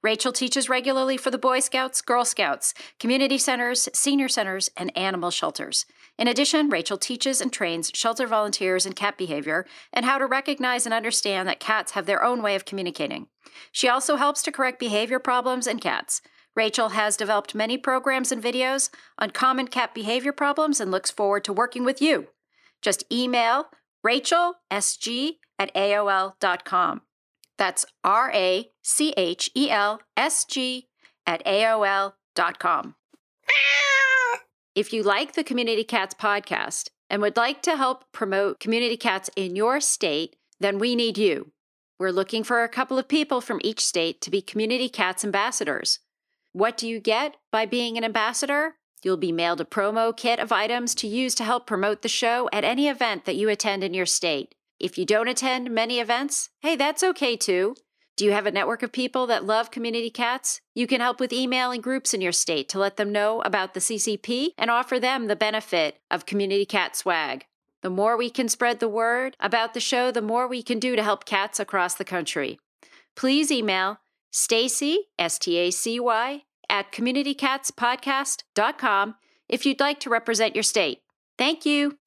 Rachel 0.03 0.33
teaches 0.33 0.71
regularly 0.71 1.19
for 1.19 1.31
the 1.31 1.37
Boy 1.37 1.61
Scouts, 1.61 2.01
Girl 2.01 2.25
Scouts, 2.25 2.73
community 2.99 3.37
centers, 3.37 3.91
senior 3.93 4.27
centers, 4.27 4.71
and 4.75 4.91
animal 4.97 5.31
shelters. 5.31 5.85
In 6.19 6.29
addition, 6.29 6.71
Rachel 6.71 6.97
teaches 6.97 7.43
and 7.43 7.53
trains 7.53 7.91
shelter 7.93 8.27
volunteers 8.27 8.87
in 8.87 8.95
cat 8.95 9.19
behavior 9.19 9.67
and 9.93 10.07
how 10.07 10.17
to 10.17 10.25
recognize 10.25 10.87
and 10.87 10.95
understand 10.95 11.47
that 11.47 11.61
cats 11.61 11.93
have 11.93 12.07
their 12.07 12.25
own 12.25 12.41
way 12.41 12.55
of 12.55 12.65
communicating. 12.65 13.27
She 13.71 13.87
also 13.87 14.17
helps 14.17 14.43
to 14.45 14.51
correct 14.51 14.79
behavior 14.79 15.19
problems 15.19 15.67
in 15.67 15.79
cats. 15.81 16.23
Rachel 16.57 16.89
has 16.91 17.19
developed 17.19 17.55
many 17.55 17.77
programs 17.77 18.33
and 18.33 18.43
videos 18.43 18.89
on 19.19 19.31
common 19.31 19.69
cat 19.69 19.95
behavior 19.95 20.33
problems 20.33 20.81
and 20.81 20.91
looks 20.91 21.11
forward 21.11 21.45
to 21.45 21.53
working 21.53 21.85
with 21.85 22.01
you. 22.01 22.29
Just 22.81 23.05
email 23.13 23.67
rachelsg 24.05 25.37
at 25.59 25.75
aol.com. 25.75 27.03
That's 27.59 27.87
R 28.03 28.31
A 28.33 28.71
C 28.83 29.13
H 29.17 29.51
E 29.55 29.71
L 29.71 30.01
S 30.17 30.45
G 30.45 30.89
at 31.27 31.45
AOL.com. 31.45 32.95
If 34.75 34.93
you 34.93 35.03
like 35.03 35.33
the 35.33 35.45
Community 35.45 35.85
Cats 35.85 36.15
podcast 36.15 36.91
and 37.09 37.23
would 37.23 37.37
like 37.37 37.63
to 37.63 37.77
help 37.77 38.05
promote 38.13 38.61
community 38.61 38.97
cats 38.97 39.31
in 39.35 39.57
your 39.57 39.81
state, 39.81 40.37
then 40.61 40.79
we 40.79 40.95
need 40.95 41.17
you. 41.17 41.53
We're 41.99 42.11
looking 42.11 42.45
for 42.45 42.63
a 42.63 42.69
couple 42.69 42.99
of 42.99 43.09
people 43.09 43.41
from 43.41 43.61
each 43.65 43.85
state 43.85 44.21
to 44.21 44.31
be 44.31 44.43
Community 44.43 44.91
Cats 44.91 45.25
ambassadors. 45.25 46.01
What 46.57 46.79
do 46.79 46.89
you 46.89 47.01
get 47.01 47.37
by 47.53 47.67
being 47.67 47.99
an 47.99 48.05
ambassador? 48.05 48.77
You'll 49.03 49.19
be 49.19 49.31
mailed 49.31 49.61
a 49.61 49.67
promo 49.67 50.17
kit 50.17 50.39
of 50.39 50.53
items 50.53 50.95
to 50.95 51.07
use 51.07 51.35
to 51.35 51.45
help 51.45 51.67
promote 51.67 52.01
the 52.01 52.09
show 52.09 52.49
at 52.51 52.65
any 52.65 52.89
event 52.89 53.27
that 53.27 53.37
you 53.37 53.51
attend 53.51 53.85
in 53.85 53.93
your 53.93 54.07
state. 54.07 54.55
If 54.81 54.97
you 54.97 55.05
don't 55.05 55.29
attend 55.29 55.71
many 55.71 56.01
events, 56.01 56.49
hey, 56.61 56.75
that's 56.75 57.03
okay 57.03 57.37
too. 57.37 57.75
Do 58.17 58.25
you 58.25 58.33
have 58.33 58.47
a 58.47 58.51
network 58.51 58.83
of 58.83 58.91
people 58.91 59.27
that 59.27 59.45
love 59.45 59.71
community 59.71 60.09
cats? 60.09 60.63
You 60.75 60.87
can 60.87 61.03
help 61.03 61.21
with 61.21 61.31
emailing 61.31 61.83
groups 61.83 62.15
in 62.15 62.23
your 62.23 62.33
state 62.33 62.71
to 62.71 62.79
let 62.79 62.97
them 62.97 63.13
know 63.13 63.43
about 63.43 63.75
the 63.75 63.81
CCP 63.81 64.53
and 64.57 64.71
offer 64.71 64.99
them 64.99 65.27
the 65.27 65.37
benefit 65.37 65.99
of 66.11 66.25
community 66.25 66.65
cat 66.65 66.97
swag. 66.97 67.45
The 67.83 67.91
more 67.91 68.17
we 68.17 68.31
can 68.31 68.49
spread 68.49 68.81
the 68.81 68.89
word 68.89 69.37
about 69.41 69.75
the 69.75 69.81
show, 69.81 70.11
the 70.11 70.23
more 70.23 70.49
we 70.49 70.63
can 70.63 70.79
do 70.79 70.97
to 70.97 71.03
help 71.03 71.27
cats 71.27 71.61
across 71.61 71.97
the 71.97 72.03
country. 72.03 72.59
Please 73.15 73.53
email 73.53 73.99
Stacy, 74.31 75.09
S 75.19 75.39
T 75.39 75.57
A 75.57 75.71
C 75.71 76.01
Y, 76.01 76.43
at 76.69 76.93
communitycatspodcast.com 76.93 79.15
if 79.49 79.65
you'd 79.65 79.81
like 79.81 80.01
to 80.01 80.11
represent 80.11 80.57
your 80.57 80.63
state. 80.63 81.03
Thank 81.39 81.67
you. 81.67 81.99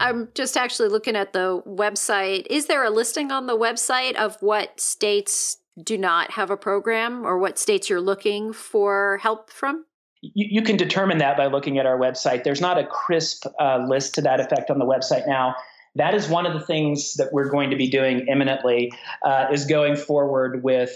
I'm 0.00 0.28
just 0.34 0.56
actually 0.56 0.88
looking 0.88 1.16
at 1.16 1.32
the 1.32 1.62
website. 1.66 2.46
Is 2.50 2.66
there 2.66 2.84
a 2.84 2.90
listing 2.90 3.32
on 3.32 3.46
the 3.46 3.56
website 3.56 4.16
of 4.16 4.36
what 4.40 4.78
states 4.78 5.58
do 5.82 5.96
not 5.96 6.32
have 6.32 6.50
a 6.50 6.56
program 6.56 7.24
or 7.24 7.38
what 7.38 7.58
states 7.58 7.88
you're 7.88 8.00
looking 8.00 8.52
for 8.52 9.18
help 9.22 9.50
from? 9.50 9.84
You, 10.20 10.46
you 10.50 10.62
can 10.62 10.76
determine 10.76 11.18
that 11.18 11.36
by 11.36 11.46
looking 11.46 11.78
at 11.78 11.86
our 11.86 11.98
website. 11.98 12.44
There's 12.44 12.60
not 12.60 12.78
a 12.78 12.86
crisp 12.86 13.46
uh, 13.58 13.84
list 13.88 14.14
to 14.16 14.22
that 14.22 14.40
effect 14.40 14.70
on 14.70 14.78
the 14.78 14.84
website 14.84 15.26
now. 15.26 15.54
That 15.96 16.14
is 16.14 16.28
one 16.28 16.44
of 16.44 16.54
the 16.54 16.60
things 16.60 17.14
that 17.14 17.32
we're 17.32 17.48
going 17.48 17.70
to 17.70 17.76
be 17.76 17.88
doing 17.88 18.26
imminently. 18.28 18.92
Uh, 19.24 19.46
is 19.52 19.64
going 19.64 19.96
forward 19.96 20.62
with 20.62 20.92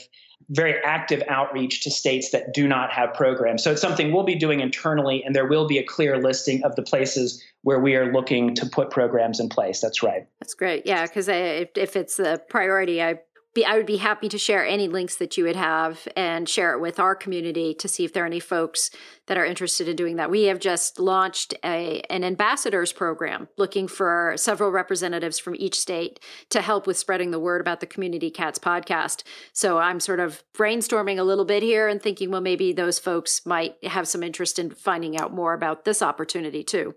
very 0.51 0.75
active 0.83 1.23
outreach 1.29 1.83
to 1.83 1.91
states 1.91 2.31
that 2.31 2.55
do 2.55 2.67
not 2.67 2.91
have 2.91 3.13
programs. 3.13 3.63
So 3.63 3.73
it's 3.73 3.83
something 3.83 4.13
we'll 4.13 4.25
be 4.25 4.35
doing 4.35 4.61
internally, 4.61 5.23
and 5.23 5.35
there 5.35 5.47
will 5.47 5.67
be 5.67 5.79
a 5.79 5.85
clear 5.85 6.17
listing 6.19 6.65
of 6.65 6.75
the 6.75 6.83
places 6.83 7.43
where 7.63 7.81
we 7.81 7.97
are 7.97 8.13
looking 8.13 8.55
to 8.55 8.67
put 8.67 8.91
programs 8.91 9.41
in 9.41 9.49
place. 9.49 9.81
That's 9.81 10.03
right. 10.03 10.27
That's 10.41 10.55
great. 10.55 10.87
Yeah, 10.87 11.07
because 11.07 11.29
if, 11.29 11.69
if 11.77 11.97
it's 11.97 12.19
a 12.19 12.41
priority, 12.49 13.03
I 13.03 13.21
be, 13.55 13.65
I 13.65 13.77
would 13.77 13.87
be 13.87 13.97
happy 13.97 14.29
to 14.29 14.39
share 14.39 14.65
any 14.67 14.89
links 14.89 15.17
that 15.17 15.37
you 15.37 15.45
would 15.45 15.57
have 15.57 16.07
and 16.17 16.49
share 16.49 16.75
it 16.75 16.81
with 16.81 17.01
our 17.01 17.15
community 17.15 17.75
to 17.75 17.89
see 17.89 18.05
if 18.05 18.13
there 18.13 18.23
are 18.23 18.27
any 18.27 18.41
folks 18.41 18.91
that 19.27 19.39
are 19.39 19.45
interested 19.45 19.89
in 19.89 19.97
doing 19.97 20.17
that. 20.17 20.31
We 20.31 20.45
have 20.45 20.61
just 20.61 21.01
launched 21.01 21.55
a, 21.65 22.03
an 22.11 22.25
ambassadors 22.25 22.93
program 22.93 23.49
looking 23.57 23.89
for 23.89 24.35
several 24.37 24.71
representatives 24.71 25.39
from 25.39 25.57
each 25.57 25.79
state 25.79 26.21
to 26.51 26.61
help 26.61 26.87
with 26.87 26.99
spreading 26.99 27.31
the 27.31 27.41
word 27.41 27.61
about 27.61 27.81
the 27.81 27.87
Community 27.87 28.31
Cats 28.31 28.59
podcast. 28.59 29.23
So 29.53 29.79
I'm 29.79 30.01
sort 30.01 30.21
of 30.21 30.43
brainstorming 30.57 31.19
a 31.19 31.25
little 31.25 31.45
bit 31.45 31.63
here 31.63 31.89
and 31.89 32.01
thinking, 32.01 32.31
well, 32.31 32.41
maybe 32.41 32.73
those 32.73 32.99
folks 32.99 33.45
might 33.47 33.83
have 33.85 34.07
some 34.07 34.23
interest 34.23 34.59
in 34.59 34.71
finding 34.71 35.19
out 35.19 35.33
more 35.33 35.55
about 35.55 35.85
this 35.85 36.03
opportunity 36.03 36.63
too. 36.63 36.95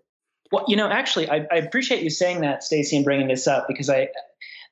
Well, 0.51 0.65
you 0.67 0.75
know, 0.75 0.89
actually, 0.89 1.29
I, 1.29 1.47
I 1.49 1.55
appreciate 1.57 2.03
you 2.03 2.09
saying 2.09 2.41
that, 2.41 2.61
Stacy, 2.61 2.97
and 2.97 3.05
bringing 3.05 3.29
this 3.29 3.47
up 3.47 3.67
because 3.69 3.89
I 3.89 4.09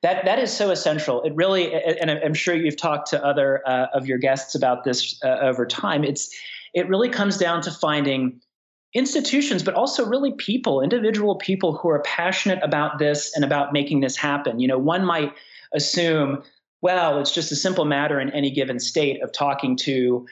that 0.02 0.24
that 0.24 0.38
is 0.38 0.52
so 0.52 0.70
essential. 0.70 1.22
It 1.22 1.34
really, 1.34 1.74
and 1.74 2.10
I'm 2.10 2.34
sure 2.34 2.54
you've 2.54 2.76
talked 2.76 3.10
to 3.10 3.24
other 3.24 3.62
uh, 3.66 3.86
of 3.92 4.06
your 4.06 4.18
guests 4.18 4.54
about 4.54 4.84
this 4.84 5.20
uh, 5.22 5.38
over 5.42 5.66
time. 5.66 6.04
It's 6.04 6.34
it 6.72 6.88
really 6.88 7.08
comes 7.08 7.36
down 7.36 7.62
to 7.62 7.70
finding 7.70 8.40
institutions, 8.94 9.62
but 9.62 9.74
also 9.74 10.06
really 10.06 10.32
people, 10.32 10.80
individual 10.80 11.36
people 11.36 11.76
who 11.76 11.88
are 11.90 12.00
passionate 12.02 12.58
about 12.62 12.98
this 12.98 13.32
and 13.34 13.44
about 13.44 13.72
making 13.72 14.00
this 14.00 14.16
happen. 14.16 14.58
You 14.58 14.68
know, 14.68 14.78
one 14.78 15.04
might 15.04 15.32
assume, 15.74 16.42
well, 16.80 17.20
it's 17.20 17.32
just 17.32 17.52
a 17.52 17.56
simple 17.56 17.84
matter 17.84 18.20
in 18.20 18.30
any 18.30 18.50
given 18.50 18.80
state 18.80 19.22
of 19.22 19.32
talking 19.32 19.76
to 19.78 20.26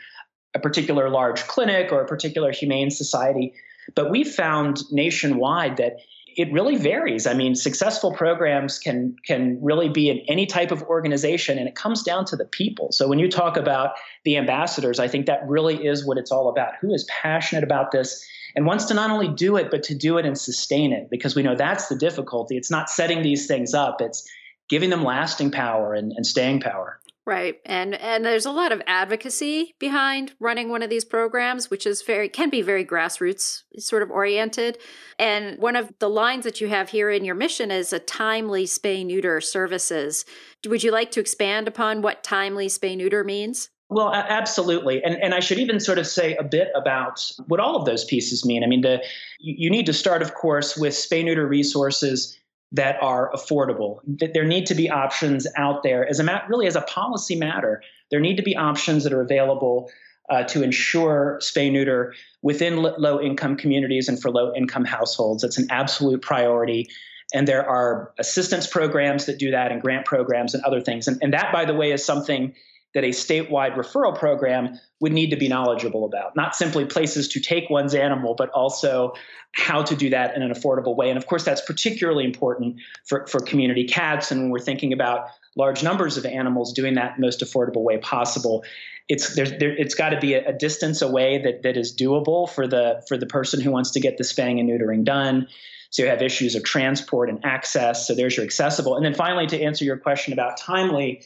a 0.54 0.58
particular 0.58 1.08
large 1.10 1.46
clinic 1.46 1.92
or 1.92 2.00
a 2.00 2.06
particular 2.06 2.50
humane 2.52 2.90
society. 2.90 3.52
But 3.94 4.10
we've 4.10 4.28
found 4.28 4.82
nationwide 4.90 5.76
that 5.76 5.98
it 6.38 6.52
really 6.52 6.76
varies. 6.76 7.26
I 7.26 7.34
mean, 7.34 7.56
successful 7.56 8.12
programs 8.12 8.78
can 8.78 9.16
can 9.26 9.58
really 9.60 9.88
be 9.88 10.08
in 10.08 10.20
any 10.28 10.46
type 10.46 10.70
of 10.70 10.84
organization, 10.84 11.58
and 11.58 11.66
it 11.68 11.74
comes 11.74 12.04
down 12.04 12.24
to 12.26 12.36
the 12.36 12.44
people. 12.44 12.92
So 12.92 13.08
when 13.08 13.18
you 13.18 13.28
talk 13.28 13.56
about 13.56 13.90
the 14.24 14.36
ambassadors, 14.36 15.00
I 15.00 15.08
think 15.08 15.26
that 15.26 15.40
really 15.48 15.84
is 15.84 16.06
what 16.06 16.16
it's 16.16 16.30
all 16.30 16.48
about. 16.48 16.74
Who 16.80 16.94
is 16.94 17.04
passionate 17.10 17.64
about 17.64 17.90
this 17.90 18.24
and 18.54 18.66
wants 18.66 18.84
to 18.84 18.94
not 18.94 19.10
only 19.10 19.26
do 19.26 19.56
it, 19.56 19.68
but 19.68 19.82
to 19.84 19.96
do 19.96 20.16
it 20.16 20.24
and 20.24 20.38
sustain 20.38 20.92
it? 20.92 21.10
Because 21.10 21.34
we 21.34 21.42
know 21.42 21.56
that's 21.56 21.88
the 21.88 21.96
difficulty. 21.96 22.56
It's 22.56 22.70
not 22.70 22.88
setting 22.88 23.22
these 23.22 23.48
things 23.48 23.74
up; 23.74 24.00
it's 24.00 24.24
giving 24.68 24.90
them 24.90 25.02
lasting 25.02 25.50
power 25.50 25.92
and, 25.92 26.12
and 26.12 26.24
staying 26.24 26.60
power. 26.60 27.00
Right. 27.28 27.56
And 27.66 27.94
and 27.94 28.24
there's 28.24 28.46
a 28.46 28.50
lot 28.50 28.72
of 28.72 28.80
advocacy 28.86 29.74
behind 29.78 30.32
running 30.40 30.70
one 30.70 30.82
of 30.82 30.88
these 30.88 31.04
programs, 31.04 31.68
which 31.68 31.86
is 31.86 32.00
very 32.00 32.30
can 32.30 32.48
be 32.48 32.62
very 32.62 32.86
grassroots 32.86 33.64
sort 33.76 34.02
of 34.02 34.10
oriented. 34.10 34.78
And 35.18 35.58
one 35.58 35.76
of 35.76 35.92
the 35.98 36.08
lines 36.08 36.44
that 36.44 36.62
you 36.62 36.68
have 36.68 36.88
here 36.88 37.10
in 37.10 37.26
your 37.26 37.34
mission 37.34 37.70
is 37.70 37.92
a 37.92 37.98
timely 37.98 38.64
spay 38.64 39.04
neuter 39.04 39.42
services. 39.42 40.24
Would 40.66 40.82
you 40.82 40.90
like 40.90 41.10
to 41.10 41.20
expand 41.20 41.68
upon 41.68 42.00
what 42.00 42.24
timely 42.24 42.68
spay 42.68 42.96
neuter 42.96 43.22
means? 43.22 43.68
Well, 43.90 44.10
absolutely, 44.14 45.04
and 45.04 45.22
and 45.22 45.34
I 45.34 45.40
should 45.40 45.58
even 45.58 45.80
sort 45.80 45.98
of 45.98 46.06
say 46.06 46.34
a 46.36 46.44
bit 46.44 46.68
about 46.74 47.30
what 47.46 47.60
all 47.60 47.76
of 47.76 47.84
those 47.84 48.06
pieces 48.06 48.46
mean. 48.46 48.64
I 48.64 48.66
mean, 48.66 48.80
the 48.80 49.04
you, 49.38 49.54
you 49.58 49.70
need 49.70 49.84
to 49.84 49.92
start, 49.92 50.22
of 50.22 50.32
course, 50.32 50.78
with 50.78 50.94
spay 50.94 51.22
neuter 51.22 51.46
resources 51.46 52.38
that 52.72 53.02
are 53.02 53.30
affordable. 53.32 54.00
There 54.34 54.44
need 54.44 54.66
to 54.66 54.74
be 54.74 54.90
options 54.90 55.46
out 55.56 55.82
there 55.82 56.06
as 56.06 56.20
a 56.20 56.44
really 56.48 56.66
as 56.66 56.76
a 56.76 56.82
policy 56.82 57.36
matter. 57.36 57.82
There 58.10 58.20
need 58.20 58.36
to 58.36 58.42
be 58.42 58.56
options 58.56 59.04
that 59.04 59.12
are 59.12 59.22
available 59.22 59.90
uh, 60.28 60.44
to 60.44 60.62
ensure 60.62 61.38
spay 61.40 61.72
neuter 61.72 62.14
within 62.42 62.84
l- 62.84 62.94
low 62.98 63.20
income 63.20 63.56
communities 63.56 64.08
and 64.08 64.20
for 64.20 64.30
low 64.30 64.54
income 64.54 64.84
households. 64.84 65.44
It's 65.44 65.58
an 65.58 65.68
absolute 65.70 66.20
priority. 66.20 66.88
And 67.32 67.46
there 67.46 67.66
are 67.66 68.12
assistance 68.18 68.66
programs 68.66 69.26
that 69.26 69.38
do 69.38 69.50
that 69.50 69.72
and 69.72 69.80
grant 69.80 70.06
programs 70.06 70.54
and 70.54 70.64
other 70.64 70.80
things. 70.80 71.08
And, 71.08 71.18
and 71.22 71.32
that, 71.32 71.52
by 71.52 71.64
the 71.64 71.74
way, 71.74 71.92
is 71.92 72.04
something 72.04 72.54
that 72.98 73.04
a 73.04 73.10
statewide 73.10 73.76
referral 73.76 74.18
program 74.18 74.76
would 74.98 75.12
need 75.12 75.30
to 75.30 75.36
be 75.36 75.46
knowledgeable 75.46 76.04
about. 76.04 76.34
Not 76.34 76.56
simply 76.56 76.84
places 76.84 77.28
to 77.28 77.40
take 77.40 77.70
one's 77.70 77.94
animal, 77.94 78.34
but 78.36 78.50
also 78.50 79.12
how 79.52 79.84
to 79.84 79.94
do 79.94 80.10
that 80.10 80.34
in 80.34 80.42
an 80.42 80.50
affordable 80.52 80.96
way. 80.96 81.08
And 81.08 81.16
of 81.16 81.26
course, 81.26 81.44
that's 81.44 81.60
particularly 81.60 82.24
important 82.24 82.80
for, 83.06 83.24
for 83.28 83.38
community 83.38 83.84
cats. 83.84 84.32
And 84.32 84.40
when 84.40 84.50
we're 84.50 84.58
thinking 84.58 84.92
about 84.92 85.28
large 85.54 85.84
numbers 85.84 86.16
of 86.16 86.26
animals, 86.26 86.72
doing 86.72 86.94
that 86.94 87.14
the 87.16 87.20
most 87.20 87.38
affordable 87.40 87.84
way 87.84 87.98
possible. 87.98 88.64
It's 89.08 89.36
there, 89.36 89.46
it's 89.60 89.94
got 89.94 90.10
to 90.10 90.18
be 90.18 90.34
a, 90.34 90.48
a, 90.48 90.52
distance 90.52 91.00
away 91.00 91.38
that 91.38 91.62
that 91.62 91.78
is 91.78 91.96
doable 91.96 92.48
for 92.50 92.66
the 92.66 93.02
for 93.08 93.16
the 93.16 93.26
person 93.26 93.60
who 93.60 93.70
wants 93.70 93.92
to 93.92 94.00
get 94.00 94.18
the 94.18 94.24
spaying 94.24 94.60
and 94.60 94.68
neutering 94.68 95.04
done. 95.04 95.46
So 95.90 96.02
you 96.02 96.08
have 96.08 96.20
issues 96.20 96.54
of 96.54 96.64
transport 96.64 97.30
and 97.30 97.44
access. 97.44 98.06
So 98.06 98.14
there's 98.14 98.36
your 98.36 98.44
accessible. 98.44 98.96
And 98.96 99.04
then 99.04 99.14
finally, 99.14 99.46
to 99.46 99.62
answer 99.62 99.84
your 99.86 99.96
question 99.96 100.34
about 100.34 100.58
timely, 100.58 101.22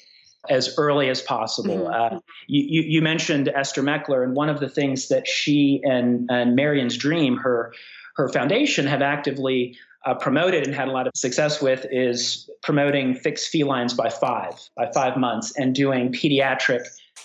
as 0.48 0.74
early 0.76 1.08
as 1.08 1.22
possible. 1.22 1.86
Mm-hmm. 1.86 2.16
Uh, 2.16 2.18
you, 2.46 2.82
you, 2.82 3.02
mentioned 3.02 3.48
Esther 3.54 3.82
Mechler, 3.82 4.24
and 4.24 4.34
one 4.34 4.48
of 4.48 4.60
the 4.60 4.68
things 4.68 5.08
that 5.08 5.28
she 5.28 5.80
and, 5.84 6.28
and 6.30 6.56
Marian's 6.56 6.96
Dream, 6.96 7.36
her 7.36 7.72
her 8.16 8.28
foundation, 8.28 8.86
have 8.86 9.02
actively 9.02 9.76
uh, 10.04 10.14
promoted 10.14 10.66
and 10.66 10.74
had 10.74 10.88
a 10.88 10.90
lot 10.90 11.06
of 11.06 11.12
success 11.14 11.62
with 11.62 11.86
is 11.90 12.50
promoting 12.62 13.14
fixed 13.14 13.50
felines 13.50 13.94
by 13.94 14.08
five 14.08 14.54
by 14.76 14.90
five 14.92 15.16
months 15.16 15.56
and 15.56 15.74
doing 15.74 16.12
pediatric 16.12 16.84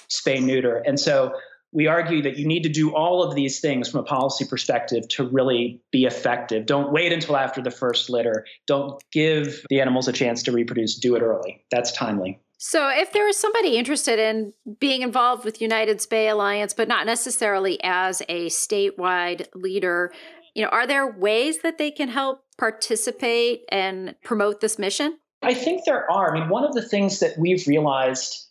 spay 0.09 0.41
neuter. 0.41 0.77
And 0.85 0.99
so 0.99 1.33
we 1.73 1.87
argue 1.87 2.21
that 2.21 2.37
you 2.37 2.47
need 2.47 2.63
to 2.63 2.69
do 2.69 2.93
all 2.93 3.21
of 3.21 3.35
these 3.35 3.59
things 3.59 3.89
from 3.89 3.99
a 3.99 4.03
policy 4.03 4.45
perspective 4.45 5.07
to 5.09 5.23
really 5.27 5.81
be 5.91 6.05
effective. 6.05 6.65
Don't 6.65 6.91
wait 6.91 7.11
until 7.11 7.35
after 7.35 7.61
the 7.61 7.71
first 7.71 8.09
litter. 8.09 8.45
Don't 8.67 9.03
give 9.11 9.65
the 9.69 9.81
animals 9.81 10.07
a 10.07 10.13
chance 10.13 10.41
to 10.43 10.51
reproduce. 10.51 10.95
Do 10.95 11.15
it 11.15 11.21
early. 11.21 11.63
That's 11.69 11.91
timely. 11.91 12.39
So, 12.59 12.89
if 12.89 13.13
there 13.13 13.27
is 13.27 13.37
somebody 13.37 13.77
interested 13.77 14.17
in 14.17 14.51
being 14.79 15.03
involved 15.03 15.45
with 15.45 15.61
United 15.61 15.99
Spay 15.99 16.31
Alliance, 16.31 16.73
but 16.73 16.87
not 16.87 17.05
necessarily 17.05 17.79
as 17.83 18.21
a 18.27 18.47
statewide 18.47 19.45
leader, 19.53 20.11
you 20.55 20.63
know, 20.63 20.69
are 20.69 20.87
there 20.87 21.05
ways 21.05 21.61
that 21.61 21.77
they 21.77 21.91
can 21.91 22.09
help 22.09 22.41
participate 22.57 23.61
and 23.69 24.15
promote 24.23 24.59
this 24.59 24.79
mission? 24.79 25.19
I 25.43 25.53
think 25.53 25.85
there 25.85 26.09
are. 26.11 26.35
I 26.35 26.39
mean, 26.39 26.49
one 26.49 26.63
of 26.63 26.73
the 26.73 26.81
things 26.81 27.19
that 27.19 27.37
we've 27.37 27.67
realized 27.67 28.47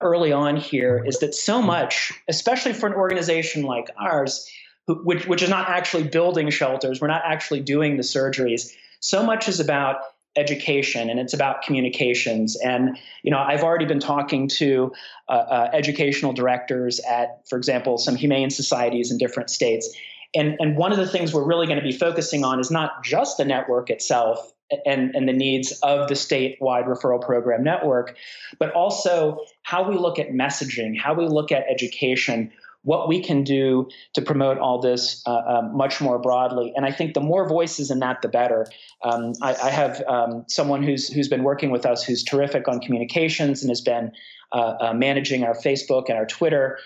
early 0.00 0.32
on 0.32 0.56
here 0.56 1.04
is 1.06 1.18
that 1.18 1.34
so 1.34 1.60
much, 1.60 2.12
especially 2.28 2.72
for 2.72 2.86
an 2.86 2.94
organization 2.94 3.64
like 3.64 3.90
ours, 3.98 4.48
which, 4.88 5.26
which 5.26 5.42
is 5.42 5.50
not 5.50 5.68
actually 5.68 6.04
building 6.04 6.48
shelters, 6.48 6.98
we're 6.98 7.08
not 7.08 7.22
actually 7.26 7.60
doing 7.60 7.98
the 7.98 8.02
surgeries, 8.02 8.74
so 9.00 9.22
much 9.22 9.48
is 9.48 9.60
about 9.60 10.00
education 10.36 11.10
and 11.10 11.18
it's 11.18 11.34
about 11.34 11.62
communications. 11.62 12.56
And 12.56 12.98
you 13.22 13.30
know 13.30 13.38
i've 13.38 13.62
already 13.62 13.84
been 13.84 14.00
talking 14.00 14.48
to 14.48 14.92
uh, 15.28 15.32
uh, 15.32 15.70
educational 15.72 16.32
directors 16.32 17.00
at 17.00 17.46
for 17.48 17.56
example 17.56 17.98
some 17.98 18.16
humane 18.16 18.50
societies 18.50 19.10
in 19.10 19.18
different 19.18 19.50
states. 19.50 19.88
And, 20.34 20.56
and 20.60 20.76
one 20.76 20.92
of 20.92 20.98
the 20.98 21.08
things 21.08 21.34
we're 21.34 21.44
really 21.44 21.66
going 21.66 21.80
to 21.80 21.84
be 21.84 21.92
focusing 21.92 22.44
on 22.44 22.60
is 22.60 22.70
not 22.70 23.02
just 23.02 23.36
the 23.36 23.44
network 23.44 23.90
itself 23.90 24.52
and, 24.86 25.14
and 25.14 25.28
the 25.28 25.32
needs 25.32 25.72
of 25.82 26.08
the 26.08 26.14
statewide 26.14 26.86
referral 26.86 27.20
program 27.20 27.64
network, 27.64 28.16
but 28.58 28.70
also 28.72 29.40
how 29.62 29.88
we 29.88 29.96
look 29.96 30.18
at 30.18 30.28
messaging, 30.28 30.98
how 30.98 31.14
we 31.14 31.26
look 31.26 31.50
at 31.50 31.64
education, 31.68 32.52
what 32.82 33.08
we 33.08 33.22
can 33.22 33.44
do 33.44 33.88
to 34.14 34.22
promote 34.22 34.58
all 34.58 34.80
this 34.80 35.22
uh, 35.26 35.30
uh, 35.30 35.62
much 35.72 36.00
more 36.00 36.18
broadly. 36.18 36.72
And 36.74 36.86
I 36.86 36.92
think 36.92 37.14
the 37.14 37.20
more 37.20 37.48
voices 37.48 37.90
in 37.90 37.98
that, 38.00 38.22
the 38.22 38.28
better. 38.28 38.66
Um, 39.02 39.32
I, 39.42 39.54
I, 39.54 39.70
have 39.70 40.02
um, 40.08 40.44
someone 40.48 40.82
who's 40.82 41.08
who's 41.08 41.28
been 41.28 41.42
working 41.42 41.70
with 41.70 41.84
us 41.84 42.02
who's 42.02 42.22
terrific 42.22 42.68
on 42.68 42.80
communications 42.80 43.62
and 43.62 43.70
has 43.70 43.80
been 43.80 44.12
uh, 44.52 44.74
uh 44.80 44.94
managing 44.94 45.44
our 45.44 45.54
Facebook 45.54 46.08
and 46.08 46.16
our 46.18 46.26
Twitter 46.26 46.78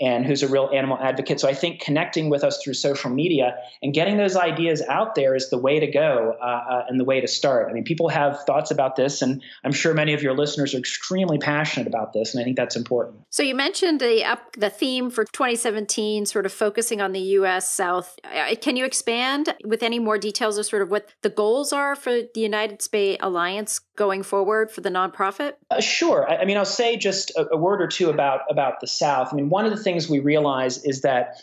and 0.00 0.26
who's 0.26 0.42
a 0.42 0.48
real 0.48 0.70
animal 0.72 0.98
advocate. 1.00 1.38
So 1.38 1.48
I 1.48 1.54
think 1.54 1.80
connecting 1.80 2.30
with 2.30 2.42
us 2.42 2.62
through 2.62 2.74
social 2.74 3.10
media 3.10 3.56
and 3.82 3.92
getting 3.92 4.16
those 4.16 4.36
ideas 4.36 4.82
out 4.88 5.14
there 5.14 5.34
is 5.34 5.50
the 5.50 5.58
way 5.58 5.78
to 5.80 5.86
go 5.86 6.36
uh, 6.40 6.44
uh, 6.44 6.84
and 6.88 6.98
the 6.98 7.04
way 7.04 7.20
to 7.20 7.28
start. 7.28 7.68
I 7.70 7.72
mean, 7.72 7.84
people 7.84 8.08
have 8.08 8.42
thoughts 8.44 8.70
about 8.70 8.96
this, 8.96 9.22
and 9.22 9.42
I'm 9.64 9.72
sure 9.72 9.94
many 9.94 10.14
of 10.14 10.22
your 10.22 10.34
listeners 10.34 10.74
are 10.74 10.78
extremely 10.78 11.38
passionate 11.38 11.86
about 11.86 12.12
this, 12.12 12.34
and 12.34 12.40
I 12.40 12.44
think 12.44 12.56
that's 12.56 12.76
important. 12.76 13.20
So 13.30 13.42
you 13.42 13.54
mentioned 13.54 14.00
the 14.00 14.24
up 14.24 14.56
the 14.56 14.70
theme 14.70 15.10
for 15.10 15.24
2017, 15.24 16.26
sort 16.26 16.46
of 16.46 16.52
focusing 16.52 17.00
on 17.00 17.12
the 17.12 17.20
U.S. 17.20 17.70
South. 17.70 18.18
Uh, 18.24 18.54
can 18.60 18.76
you 18.76 18.84
expand 18.84 19.54
with 19.64 19.82
any 19.82 19.98
more 19.98 20.18
details 20.18 20.58
of 20.58 20.66
sort 20.66 20.82
of 20.82 20.90
what 20.90 21.08
the 21.22 21.30
goals 21.30 21.72
are 21.72 21.94
for 21.94 22.12
the 22.12 22.40
United 22.40 22.80
Spay 22.80 23.16
Alliance 23.20 23.78
going 23.96 24.22
forward 24.22 24.70
for 24.70 24.80
the 24.80 24.88
nonprofit? 24.88 25.54
Uh, 25.70 25.80
sure. 25.80 26.28
I, 26.28 26.38
I, 26.38 26.44
mean, 26.44 26.56
I'll 26.56 26.64
say 26.64 26.96
just 26.96 27.30
a, 27.30 27.52
a 27.52 27.56
word 27.56 27.82
or 27.82 27.86
two 27.86 28.10
about 28.10 28.40
about 28.50 28.80
the 28.80 28.86
South. 28.86 29.28
I 29.32 29.36
mean, 29.36 29.48
one 29.48 29.64
of 29.64 29.70
the 29.70 29.82
things 29.82 30.08
we 30.08 30.20
realize 30.20 30.84
is 30.84 31.02
that 31.02 31.36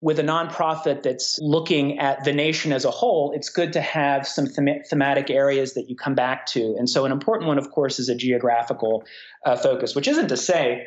with 0.00 0.18
a 0.18 0.22
nonprofit 0.22 1.02
that's 1.04 1.38
looking 1.40 2.00
at 2.00 2.24
the 2.24 2.32
nation 2.32 2.72
as 2.72 2.84
a 2.84 2.90
whole, 2.90 3.32
it's 3.36 3.48
good 3.48 3.72
to 3.74 3.80
have 3.80 4.26
some 4.26 4.46
them- 4.46 4.82
thematic 4.88 5.30
areas 5.30 5.74
that 5.74 5.88
you 5.88 5.94
come 5.94 6.14
back 6.14 6.46
to. 6.46 6.74
And 6.76 6.90
so, 6.90 7.04
an 7.04 7.12
important 7.12 7.48
one, 7.48 7.58
of 7.58 7.70
course, 7.70 7.98
is 7.98 8.08
a 8.08 8.14
geographical 8.14 9.04
uh, 9.46 9.56
focus, 9.56 9.94
which 9.94 10.08
isn't 10.08 10.28
to 10.28 10.36
say 10.36 10.86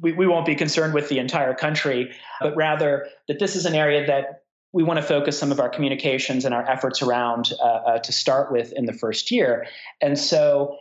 we, 0.00 0.12
we 0.12 0.26
won't 0.26 0.46
be 0.46 0.54
concerned 0.54 0.94
with 0.94 1.08
the 1.08 1.18
entire 1.18 1.54
country, 1.54 2.12
but 2.40 2.54
rather 2.56 3.08
that 3.28 3.38
this 3.38 3.56
is 3.56 3.66
an 3.66 3.74
area 3.74 4.06
that 4.06 4.41
we 4.72 4.82
want 4.82 4.98
to 4.98 5.02
focus 5.02 5.38
some 5.38 5.52
of 5.52 5.60
our 5.60 5.68
communications 5.68 6.44
and 6.44 6.54
our 6.54 6.68
efforts 6.68 7.02
around 7.02 7.52
uh, 7.60 7.64
uh, 7.64 7.98
to 7.98 8.12
start 8.12 8.50
with 8.50 8.72
in 8.72 8.86
the 8.86 8.92
first 8.92 9.30
year. 9.30 9.66
And 10.00 10.18
so, 10.18 10.78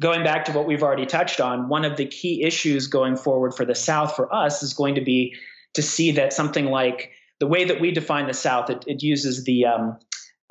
going 0.00 0.24
back 0.24 0.46
to 0.46 0.52
what 0.52 0.66
we've 0.66 0.82
already 0.82 1.06
touched 1.06 1.40
on, 1.40 1.68
one 1.68 1.84
of 1.84 1.96
the 1.96 2.06
key 2.06 2.42
issues 2.42 2.86
going 2.86 3.16
forward 3.16 3.54
for 3.54 3.64
the 3.64 3.74
South 3.74 4.16
for 4.16 4.34
us 4.34 4.62
is 4.62 4.72
going 4.72 4.94
to 4.94 5.00
be 5.00 5.34
to 5.74 5.82
see 5.82 6.10
that 6.12 6.32
something 6.32 6.66
like 6.66 7.12
the 7.38 7.46
way 7.46 7.64
that 7.64 7.80
we 7.80 7.90
define 7.90 8.26
the 8.26 8.34
South, 8.34 8.70
it, 8.70 8.84
it 8.86 9.02
uses 9.02 9.44
the, 9.44 9.66
um, 9.66 9.98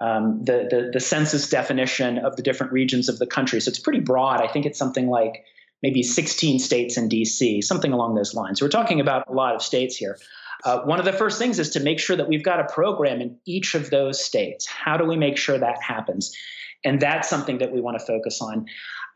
um, 0.02 0.44
the, 0.44 0.68
the, 0.70 0.90
the 0.94 1.00
census 1.00 1.50
definition 1.50 2.18
of 2.20 2.36
the 2.36 2.44
different 2.44 2.72
regions 2.72 3.10
of 3.10 3.20
the 3.20 3.28
country. 3.28 3.60
So 3.60 3.70
it's 3.70 3.80
pretty 3.80 4.00
broad. 4.00 4.42
I 4.42 4.48
think 4.48 4.66
it's 4.66 4.80
something 4.80 5.08
like 5.08 5.44
maybe 5.84 6.04
16 6.04 6.60
states 6.60 6.98
in 6.98 7.10
DC, 7.10 7.64
something 7.64 7.92
along 7.92 8.16
those 8.16 8.34
lines. 8.34 8.60
So 8.60 8.66
we're 8.66 8.72
talking 8.72 9.00
about 9.00 9.28
a 9.28 9.34
lot 9.34 9.56
of 9.56 9.62
states 9.62 9.96
here. 9.96 10.18
Uh, 10.64 10.82
one 10.82 11.00
of 11.00 11.06
the 11.06 11.14
first 11.14 11.40
things 11.40 11.60
is 11.60 11.70
to 11.72 11.80
make 11.80 12.00
sure 12.00 12.16
that 12.16 12.28
we've 12.28 12.44
got 12.44 12.60
a 12.60 12.72
program 12.72 13.22
in 13.22 13.38
each 13.46 13.76
of 13.76 13.90
those 13.90 14.24
states. 14.24 14.68
How 14.68 14.98
do 14.98 15.06
we 15.06 15.16
make 15.16 15.38
sure 15.38 15.58
that 15.58 15.82
happens? 15.82 16.36
And 16.84 17.00
that's 17.00 17.30
something 17.30 17.60
that 17.60 17.72
we 17.72 17.82
want 17.82 18.00
to 18.00 18.06
focus 18.06 18.42
on. 18.42 18.66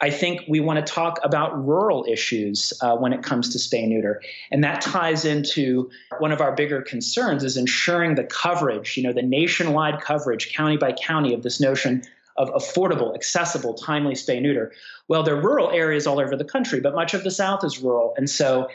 I 0.01 0.10
think 0.10 0.41
we 0.47 0.60
want 0.60 0.86
to 0.86 0.93
talk 0.93 1.19
about 1.23 1.65
rural 1.65 2.05
issues 2.08 2.73
uh, 2.81 2.95
when 2.97 3.13
it 3.13 3.23
comes 3.23 3.49
to 3.49 3.58
spay 3.58 3.88
neuter. 3.88 4.21
And 4.51 4.63
that 4.63 4.81
ties 4.81 5.23
into 5.23 5.89
one 6.19 6.31
of 6.31 6.41
our 6.41 6.53
bigger 6.53 6.81
concerns 6.81 7.43
is 7.43 7.55
ensuring 7.55 8.15
the 8.15 8.25
coverage, 8.25 8.97
you 8.97 9.03
know, 9.03 9.13
the 9.13 9.21
nationwide 9.21 10.01
coverage, 10.01 10.53
county 10.53 10.77
by 10.77 10.91
county, 10.91 11.34
of 11.34 11.43
this 11.43 11.62
notion 11.62 12.03
of 12.38 12.49
affordable, 12.49 13.15
accessible, 13.15 13.73
timely 13.73 14.13
spay 14.13 14.41
neuter. 14.41 14.73
Well, 15.08 15.23
there 15.23 15.36
are 15.36 15.41
rural 15.41 15.71
areas 15.71 16.05
all 16.05 16.19
over 16.19 16.36
the 16.36 16.43
country, 16.43 16.81
but 16.81 16.93
much 16.93 17.13
of 17.13 17.23
the 17.23 17.31
South 17.31 17.63
is 17.63 17.79
rural. 17.79 18.13
And 18.17 18.29
so 18.29 18.67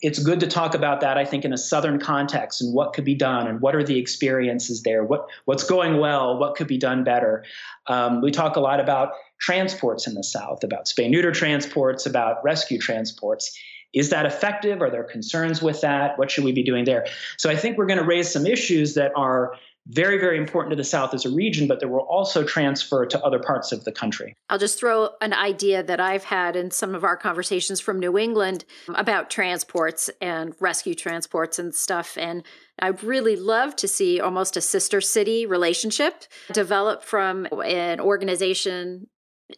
it's 0.00 0.20
good 0.20 0.40
to 0.40 0.46
talk 0.46 0.74
about 0.74 1.00
that, 1.00 1.18
I 1.18 1.24
think, 1.24 1.44
in 1.44 1.52
a 1.52 1.58
Southern 1.58 1.98
context 1.98 2.60
and 2.62 2.72
what 2.72 2.92
could 2.92 3.04
be 3.04 3.14
done 3.14 3.48
and 3.48 3.60
what 3.60 3.74
are 3.74 3.82
the 3.82 3.98
experiences 3.98 4.82
there, 4.82 5.02
what, 5.02 5.28
what's 5.44 5.64
going 5.64 5.98
well, 5.98 6.38
what 6.38 6.54
could 6.54 6.68
be 6.68 6.78
done 6.78 7.02
better. 7.02 7.44
Um, 7.88 8.20
we 8.20 8.30
talk 8.30 8.56
a 8.56 8.60
lot 8.60 8.78
about 8.78 9.12
transports 9.40 10.06
in 10.06 10.14
the 10.14 10.22
South, 10.22 10.62
about 10.62 10.86
spay 10.86 11.10
neuter 11.10 11.32
transports, 11.32 12.06
about 12.06 12.42
rescue 12.44 12.78
transports. 12.78 13.58
Is 13.92 14.10
that 14.10 14.26
effective? 14.26 14.82
Are 14.82 14.90
there 14.90 15.02
concerns 15.02 15.62
with 15.62 15.80
that? 15.80 16.18
What 16.18 16.30
should 16.30 16.44
we 16.44 16.52
be 16.52 16.62
doing 16.62 16.84
there? 16.84 17.06
So 17.36 17.50
I 17.50 17.56
think 17.56 17.76
we're 17.76 17.86
going 17.86 17.98
to 17.98 18.04
raise 18.04 18.30
some 18.30 18.46
issues 18.46 18.94
that 18.94 19.12
are 19.16 19.54
very, 19.88 20.18
very 20.18 20.36
important 20.36 20.70
to 20.70 20.76
the 20.76 20.84
South 20.84 21.14
as 21.14 21.24
a 21.24 21.30
region, 21.30 21.66
but 21.66 21.80
that 21.80 21.88
will 21.88 22.00
also 22.00 22.44
transfer 22.44 23.06
to 23.06 23.24
other 23.24 23.38
parts 23.38 23.72
of 23.72 23.84
the 23.84 23.92
country. 23.92 24.34
I'll 24.50 24.58
just 24.58 24.78
throw 24.78 25.10
an 25.20 25.32
idea 25.32 25.82
that 25.82 26.00
I've 26.00 26.24
had 26.24 26.56
in 26.56 26.70
some 26.70 26.94
of 26.94 27.04
our 27.04 27.16
conversations 27.16 27.80
from 27.80 27.98
New 27.98 28.18
England 28.18 28.64
about 28.94 29.30
transports 29.30 30.10
and 30.20 30.54
rescue 30.60 30.94
transports 30.94 31.58
and 31.58 31.74
stuff. 31.74 32.18
And 32.18 32.42
I'd 32.78 33.02
really 33.02 33.36
love 33.36 33.76
to 33.76 33.88
see 33.88 34.20
almost 34.20 34.56
a 34.56 34.60
sister 34.60 35.00
city 35.00 35.46
relationship 35.46 36.24
develop 36.52 37.02
from 37.02 37.46
an 37.64 38.00
organization 38.00 39.08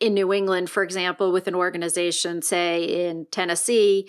in 0.00 0.14
New 0.14 0.32
England, 0.32 0.70
for 0.70 0.84
example, 0.84 1.32
with 1.32 1.48
an 1.48 1.54
organization, 1.54 2.42
say 2.42 3.08
in 3.08 3.26
Tennessee, 3.32 4.08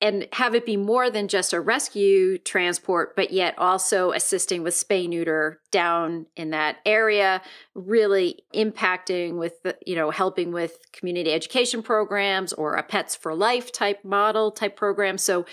and 0.00 0.28
have 0.32 0.54
it 0.54 0.66
be 0.66 0.76
more 0.76 1.10
than 1.10 1.28
just 1.28 1.52
a 1.52 1.60
rescue 1.60 2.36
transport, 2.38 3.16
but 3.16 3.30
yet 3.30 3.54
also 3.58 4.12
assisting 4.12 4.62
with 4.62 4.74
spay 4.74 5.08
neuter 5.08 5.60
down 5.70 6.26
in 6.36 6.50
that 6.50 6.76
area, 6.84 7.40
really 7.74 8.40
impacting 8.54 9.38
with, 9.38 9.54
you 9.86 9.94
know, 9.94 10.10
helping 10.10 10.52
with 10.52 10.78
community 10.92 11.32
education 11.32 11.82
programs 11.82 12.52
or 12.52 12.74
a 12.74 12.82
Pets 12.82 13.16
for 13.16 13.34
Life 13.34 13.72
type 13.72 14.04
model 14.04 14.50
type 14.50 14.76
program. 14.76 15.16
So 15.16 15.46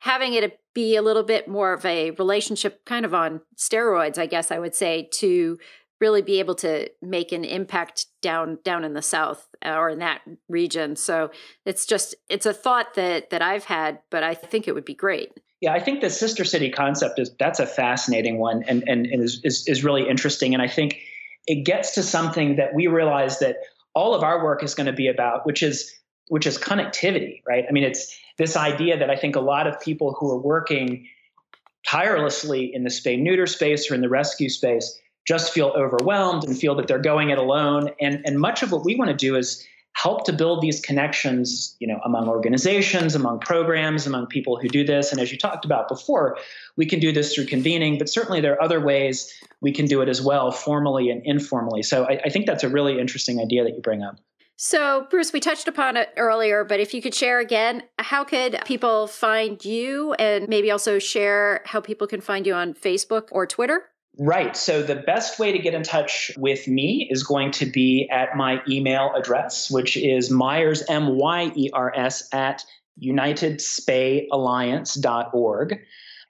having 0.00 0.34
it 0.34 0.60
be 0.74 0.96
a 0.96 1.02
little 1.02 1.22
bit 1.22 1.48
more 1.48 1.72
of 1.72 1.84
a 1.86 2.10
relationship 2.12 2.84
kind 2.84 3.06
of 3.06 3.14
on 3.14 3.40
steroids, 3.56 4.18
I 4.18 4.26
guess 4.26 4.50
I 4.50 4.58
would 4.58 4.74
say, 4.74 5.08
to 5.14 5.58
really 6.00 6.22
be 6.22 6.38
able 6.38 6.54
to 6.56 6.88
make 7.00 7.32
an 7.32 7.44
impact 7.44 8.06
down 8.20 8.58
down 8.64 8.84
in 8.84 8.94
the 8.94 9.02
south 9.02 9.48
uh, 9.64 9.74
or 9.74 9.90
in 9.90 9.98
that 10.00 10.22
region. 10.48 10.96
So 10.96 11.30
it's 11.64 11.86
just 11.86 12.14
it's 12.28 12.46
a 12.46 12.52
thought 12.52 12.94
that 12.94 13.30
that 13.30 13.42
i've 13.42 13.64
had 13.64 14.00
but 14.10 14.22
i 14.22 14.34
think 14.34 14.66
it 14.68 14.74
would 14.74 14.84
be 14.84 14.94
great. 14.94 15.32
Yeah 15.60 15.72
i 15.72 15.80
think 15.80 16.00
the 16.00 16.10
sister 16.10 16.44
city 16.44 16.70
concept 16.70 17.18
is 17.18 17.30
that's 17.38 17.60
a 17.60 17.66
fascinating 17.66 18.38
one 18.38 18.62
and 18.64 18.84
and, 18.86 19.06
and 19.06 19.22
is, 19.22 19.40
is, 19.44 19.64
is 19.66 19.84
really 19.84 20.08
interesting. 20.08 20.54
And 20.54 20.62
i 20.62 20.68
think 20.68 20.98
it 21.46 21.64
gets 21.64 21.94
to 21.94 22.02
something 22.02 22.56
that 22.56 22.74
we 22.74 22.86
realize 22.86 23.38
that 23.40 23.56
all 23.94 24.14
of 24.14 24.22
our 24.22 24.42
work 24.42 24.62
is 24.62 24.74
going 24.74 24.86
to 24.86 24.92
be 24.92 25.08
about 25.08 25.46
which 25.46 25.62
is 25.62 25.92
which 26.28 26.46
is 26.46 26.58
connectivity 26.58 27.42
right? 27.46 27.64
I 27.68 27.72
mean 27.72 27.84
it's 27.84 28.18
this 28.36 28.56
idea 28.56 28.98
that 28.98 29.10
i 29.10 29.16
think 29.16 29.36
a 29.36 29.40
lot 29.40 29.66
of 29.66 29.80
people 29.80 30.16
who 30.18 30.30
are 30.30 30.40
working 30.40 31.06
tirelessly 31.86 32.74
in 32.74 32.82
the 32.82 32.90
spay 32.90 33.18
neuter 33.20 33.46
space 33.46 33.90
or 33.90 33.94
in 33.94 34.00
the 34.00 34.08
rescue 34.08 34.48
space 34.48 34.98
just 35.26 35.52
feel 35.52 35.68
overwhelmed 35.76 36.44
and 36.44 36.58
feel 36.58 36.74
that 36.74 36.86
they're 36.86 36.98
going 36.98 37.30
it 37.30 37.38
alone. 37.38 37.90
And, 38.00 38.20
and 38.24 38.38
much 38.38 38.62
of 38.62 38.72
what 38.72 38.84
we 38.84 38.96
want 38.96 39.10
to 39.10 39.16
do 39.16 39.36
is 39.36 39.66
help 39.94 40.24
to 40.26 40.32
build 40.32 40.60
these 40.60 40.80
connections, 40.80 41.76
you 41.78 41.86
know, 41.86 42.00
among 42.04 42.28
organizations, 42.28 43.14
among 43.14 43.38
programs, 43.38 44.06
among 44.06 44.26
people 44.26 44.58
who 44.58 44.68
do 44.68 44.84
this. 44.84 45.12
And 45.12 45.20
as 45.20 45.30
you 45.30 45.38
talked 45.38 45.64
about 45.64 45.88
before, 45.88 46.36
we 46.76 46.84
can 46.84 46.98
do 46.98 47.12
this 47.12 47.34
through 47.34 47.46
convening, 47.46 47.96
but 47.96 48.08
certainly 48.08 48.40
there 48.40 48.52
are 48.54 48.62
other 48.62 48.80
ways 48.80 49.32
we 49.60 49.72
can 49.72 49.86
do 49.86 50.02
it 50.02 50.08
as 50.08 50.20
well, 50.20 50.50
formally 50.50 51.10
and 51.10 51.22
informally. 51.24 51.82
So 51.82 52.04
I, 52.04 52.20
I 52.24 52.28
think 52.28 52.46
that's 52.46 52.64
a 52.64 52.68
really 52.68 52.98
interesting 52.98 53.40
idea 53.40 53.62
that 53.62 53.74
you 53.74 53.80
bring 53.80 54.02
up. 54.02 54.18
So, 54.56 55.06
Bruce, 55.10 55.32
we 55.32 55.40
touched 55.40 55.66
upon 55.66 55.96
it 55.96 56.10
earlier, 56.16 56.64
but 56.64 56.78
if 56.78 56.94
you 56.94 57.02
could 57.02 57.14
share 57.14 57.40
again, 57.40 57.82
how 57.98 58.22
could 58.22 58.60
people 58.64 59.08
find 59.08 59.64
you 59.64 60.14
and 60.14 60.48
maybe 60.48 60.70
also 60.70 61.00
share 61.00 61.62
how 61.64 61.80
people 61.80 62.06
can 62.06 62.20
find 62.20 62.46
you 62.46 62.54
on 62.54 62.72
Facebook 62.72 63.28
or 63.32 63.46
Twitter? 63.46 63.82
Right. 64.18 64.56
So 64.56 64.82
the 64.82 64.94
best 64.94 65.38
way 65.38 65.52
to 65.52 65.58
get 65.58 65.74
in 65.74 65.82
touch 65.82 66.30
with 66.36 66.66
me 66.68 67.08
is 67.10 67.24
going 67.24 67.50
to 67.52 67.64
be 67.66 68.08
at 68.10 68.34
my 68.36 68.62
email 68.68 69.12
address, 69.16 69.70
which 69.70 69.96
is 69.96 70.30
Myers, 70.30 70.82
M 70.88 71.16
Y 71.16 71.50
E 71.54 71.70
R 71.72 71.92
S, 71.96 72.28
at 72.32 72.62
unitedspayalliance.org. 73.02 75.80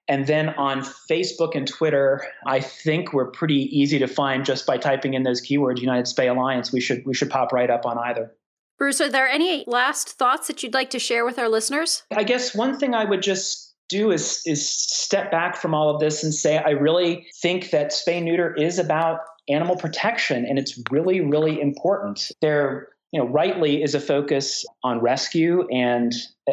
And 0.06 0.26
then 0.26 0.50
on 0.50 0.82
Facebook 0.82 1.54
and 1.54 1.66
Twitter, 1.66 2.22
I 2.46 2.60
think 2.60 3.14
we're 3.14 3.30
pretty 3.30 3.78
easy 3.78 3.98
to 3.98 4.06
find 4.06 4.44
just 4.44 4.66
by 4.66 4.76
typing 4.76 5.14
in 5.14 5.22
those 5.22 5.40
keywords, 5.40 5.80
United 5.80 6.04
Spay 6.06 6.30
Alliance. 6.30 6.72
We 6.72 6.80
should 6.80 7.06
we 7.06 7.14
should 7.14 7.30
pop 7.30 7.52
right 7.52 7.70
up 7.70 7.86
on 7.86 7.96
either. 7.98 8.34
Bruce, 8.76 9.00
are 9.00 9.08
there 9.08 9.28
any 9.28 9.64
last 9.66 10.18
thoughts 10.18 10.48
that 10.48 10.62
you'd 10.62 10.74
like 10.74 10.90
to 10.90 10.98
share 10.98 11.24
with 11.24 11.38
our 11.38 11.48
listeners? 11.48 12.02
I 12.14 12.24
guess 12.24 12.54
one 12.54 12.78
thing 12.78 12.92
I 12.92 13.04
would 13.04 13.22
just 13.22 13.63
do 13.88 14.10
is 14.10 14.42
is 14.46 14.68
step 14.68 15.30
back 15.30 15.56
from 15.56 15.74
all 15.74 15.90
of 15.90 16.00
this 16.00 16.22
and 16.22 16.34
say 16.34 16.58
I 16.58 16.70
really 16.70 17.26
think 17.40 17.70
that 17.70 17.88
spay 17.88 18.22
neuter 18.22 18.54
is 18.54 18.78
about 18.78 19.20
animal 19.48 19.76
protection 19.76 20.46
and 20.46 20.58
it's 20.58 20.80
really 20.90 21.20
really 21.20 21.60
important. 21.60 22.30
There 22.40 22.88
you 23.12 23.20
know 23.20 23.28
rightly 23.28 23.82
is 23.82 23.94
a 23.94 24.00
focus 24.00 24.64
on 24.82 25.00
rescue 25.00 25.66
and 25.68 26.12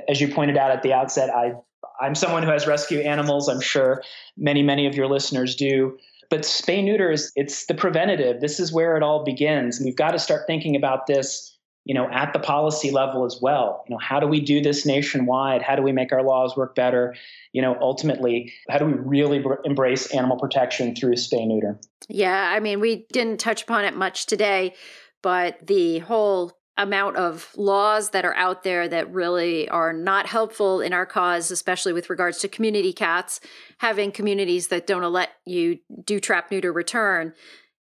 as 0.10 0.22
you 0.22 0.28
pointed 0.28 0.58
out 0.58 0.72
at 0.72 0.84
the 0.84 0.94
outset 0.94 1.30
I 1.30 1.54
I'm 2.00 2.16
someone 2.16 2.44
who 2.44 2.50
has 2.50 2.66
rescue 2.66 3.00
animals. 3.00 3.48
I'm 3.48 3.62
sure 3.62 4.04
many 4.38 4.64
many 4.64 4.88
of 4.88 4.96
your 4.96 5.08
listeners 5.08 5.56
do. 5.56 5.98
But 6.30 6.42
spay 6.42 6.84
neuter 6.84 7.12
is 7.12 7.32
it's 7.36 7.66
the 7.66 7.74
preventative. 7.74 8.42
This 8.42 8.60
is 8.60 8.72
where 8.72 8.96
it 8.96 9.04
all 9.04 9.24
begins. 9.24 9.82
We've 9.84 9.96
got 9.96 10.12
to 10.12 10.20
start 10.20 10.48
thinking 10.48 10.76
about 10.76 11.06
this 11.06 11.58
you 11.86 11.96
know, 11.96 12.08
at 12.12 12.32
the 12.34 12.40
policy 12.40 12.92
level 12.92 13.26
as 13.26 13.40
well. 13.42 13.84
You 13.88 13.96
know, 13.96 14.00
how 14.00 14.20
do 14.20 14.28
we 14.28 14.40
do 14.40 14.62
this 14.62 14.86
nationwide? 14.86 15.62
How 15.62 15.76
do 15.76 15.82
we 15.82 15.92
make 15.92 16.12
our 16.12 16.24
laws 16.24 16.56
work 16.56 16.76
better? 16.76 17.16
You 17.54 17.62
know, 17.62 17.78
ultimately, 17.82 18.54
how 18.70 18.78
do 18.78 18.86
we 18.86 18.94
really 18.94 19.44
embrace 19.66 20.14
animal 20.14 20.38
protection 20.38 20.96
through 20.96 21.16
spay 21.16 21.48
neuter? 21.48 21.80
Yeah, 22.08 22.52
I 22.54 22.60
mean, 22.60 22.80
we 22.80 23.08
didn't 23.12 23.40
touch 23.40 23.64
upon 23.64 23.86
it 23.86 23.96
much 23.96 24.28
today, 24.28 24.76
but 25.22 25.66
the 25.66 26.00
whole 26.00 26.52
amount 26.78 27.18
of 27.18 27.52
laws 27.58 28.12
that 28.12 28.26
are 28.26 28.34
out 28.36 28.64
there 28.64 28.88
that 28.88 29.12
really 29.12 29.68
are 29.70 29.92
not 29.92 30.26
helpful 30.26 30.82
in 30.82 30.94
our 30.94 31.06
cause, 31.06 31.52
especially 31.52 31.94
with 31.94 32.10
regards 32.10 32.40
to 32.40 32.48
community 32.48 32.94
cats, 32.94 33.40
having 33.80 34.12
communities 34.12 34.68
that 34.70 34.88
don't 34.88 35.12
let 35.12 35.30
you 35.46 35.80
do 36.06 36.20
trap 36.20 36.50
neuter 36.50 36.72
return 36.72 37.34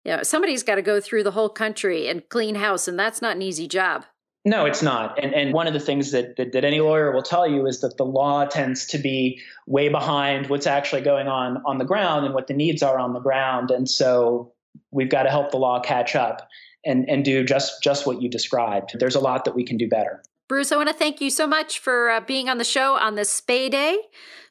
you 0.06 0.16
know, 0.16 0.22
somebody's 0.22 0.62
got 0.62 0.76
to 0.76 0.82
go 0.82 1.00
through 1.00 1.24
the 1.24 1.32
whole 1.32 1.48
country 1.48 2.06
and 2.06 2.28
clean 2.28 2.54
house, 2.54 2.86
and 2.86 2.96
that's 2.96 3.20
not 3.20 3.34
an 3.34 3.42
easy 3.42 3.66
job. 3.66 4.04
No, 4.44 4.64
it's 4.64 4.80
not. 4.80 5.18
And 5.20 5.34
and 5.34 5.52
one 5.52 5.66
of 5.66 5.72
the 5.72 5.80
things 5.80 6.12
that, 6.12 6.36
that, 6.36 6.52
that 6.52 6.64
any 6.64 6.78
lawyer 6.78 7.10
will 7.10 7.24
tell 7.24 7.48
you 7.48 7.66
is 7.66 7.80
that 7.80 7.96
the 7.96 8.04
law 8.04 8.44
tends 8.44 8.86
to 8.86 8.98
be 8.98 9.42
way 9.66 9.88
behind 9.88 10.46
what's 10.46 10.68
actually 10.68 11.02
going 11.02 11.26
on 11.26 11.60
on 11.66 11.78
the 11.78 11.84
ground 11.84 12.24
and 12.24 12.32
what 12.32 12.46
the 12.46 12.54
needs 12.54 12.84
are 12.84 13.00
on 13.00 13.14
the 13.14 13.18
ground. 13.18 13.72
And 13.72 13.90
so 13.90 14.52
we've 14.92 15.10
got 15.10 15.24
to 15.24 15.30
help 15.30 15.50
the 15.50 15.56
law 15.56 15.80
catch 15.80 16.14
up 16.14 16.48
and 16.84 17.10
and 17.10 17.24
do 17.24 17.42
just 17.42 17.82
just 17.82 18.06
what 18.06 18.22
you 18.22 18.28
described. 18.28 18.96
There's 19.00 19.16
a 19.16 19.20
lot 19.20 19.44
that 19.46 19.56
we 19.56 19.64
can 19.64 19.76
do 19.76 19.88
better. 19.88 20.22
Bruce, 20.46 20.70
I 20.70 20.76
want 20.76 20.88
to 20.88 20.94
thank 20.94 21.20
you 21.20 21.30
so 21.30 21.48
much 21.48 21.80
for 21.80 22.10
uh, 22.10 22.20
being 22.20 22.48
on 22.48 22.58
the 22.58 22.64
show 22.64 22.94
on 22.94 23.16
this 23.16 23.40
Spay 23.40 23.68
Day. 23.68 23.98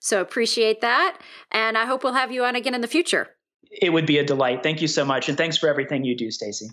So 0.01 0.19
appreciate 0.19 0.81
that. 0.81 1.17
And 1.53 1.77
I 1.77 1.85
hope 1.85 2.03
we'll 2.03 2.11
have 2.11 2.33
you 2.33 2.43
on 2.43 2.57
again 2.57 2.75
in 2.75 2.81
the 2.81 2.87
future. 2.87 3.29
It 3.71 3.91
would 3.91 4.05
be 4.05 4.17
a 4.17 4.23
delight. 4.23 4.63
Thank 4.63 4.81
you 4.81 4.87
so 4.87 5.05
much. 5.05 5.29
And 5.29 5.37
thanks 5.37 5.57
for 5.57 5.69
everything 5.69 6.03
you 6.03 6.15
do, 6.15 6.31
Stacy. 6.31 6.69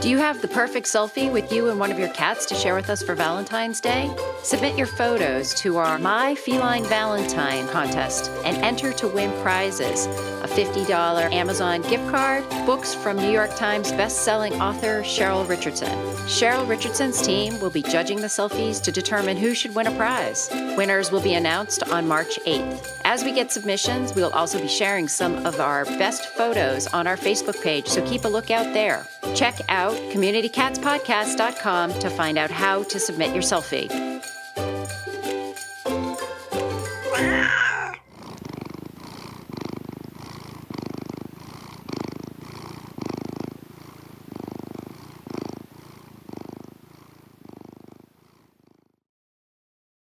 Do 0.00 0.08
you 0.08 0.18
have 0.18 0.40
the 0.40 0.48
perfect 0.48 0.86
selfie 0.86 1.30
with 1.30 1.52
you 1.52 1.68
and 1.68 1.78
one 1.80 1.90
of 1.90 1.98
your 1.98 2.08
cats 2.10 2.46
to 2.46 2.54
share 2.54 2.74
with 2.74 2.88
us 2.88 3.02
for 3.02 3.14
Valentine's 3.14 3.80
Day? 3.80 4.08
Submit 4.42 4.78
your 4.78 4.86
photos 4.86 5.52
to 5.56 5.76
our 5.76 5.98
My 5.98 6.36
Feline 6.36 6.84
Valentine 6.84 7.66
contest 7.68 8.30
and 8.44 8.56
enter 8.58 8.92
to 8.92 9.08
win 9.08 9.30
prizes 9.42 10.06
a 10.06 10.46
$50 10.46 10.88
Amazon 11.32 11.82
gift 11.82 12.08
card, 12.08 12.48
books 12.64 12.94
from 12.94 13.16
New 13.16 13.30
York 13.30 13.54
Times 13.56 13.90
best-selling 13.92 14.54
author 14.62 15.02
Cheryl 15.02 15.46
Richardson. 15.48 15.92
Cheryl 16.26 16.66
Richardson's 16.68 17.20
team 17.20 17.58
will 17.58 17.68
be 17.68 17.82
judging 17.82 18.20
the 18.20 18.28
selfies 18.28 18.80
to 18.84 18.92
determine 18.92 19.36
who 19.36 19.52
should 19.52 19.74
win 19.74 19.88
a 19.88 19.96
prize. 19.96 20.48
Winners 20.76 21.10
will 21.10 21.22
be 21.22 21.34
announced 21.34 21.82
on 21.82 22.06
March 22.06 22.38
8th. 22.46 22.97
As 23.10 23.24
we 23.24 23.32
get 23.32 23.50
submissions, 23.50 24.14
we 24.14 24.20
will 24.20 24.34
also 24.34 24.60
be 24.60 24.68
sharing 24.68 25.08
some 25.08 25.46
of 25.46 25.60
our 25.60 25.86
best 25.96 26.26
photos 26.26 26.86
on 26.88 27.06
our 27.06 27.16
Facebook 27.16 27.58
page, 27.62 27.86
so 27.86 28.06
keep 28.06 28.26
a 28.26 28.28
lookout 28.28 28.74
there. 28.74 29.06
Check 29.34 29.58
out 29.70 29.94
communitycatspodcast.com 30.12 32.00
to 32.00 32.10
find 32.10 32.36
out 32.36 32.50
how 32.50 32.82
to 32.82 33.00
submit 33.00 33.32
your 33.32 33.42
selfie. 33.42 33.88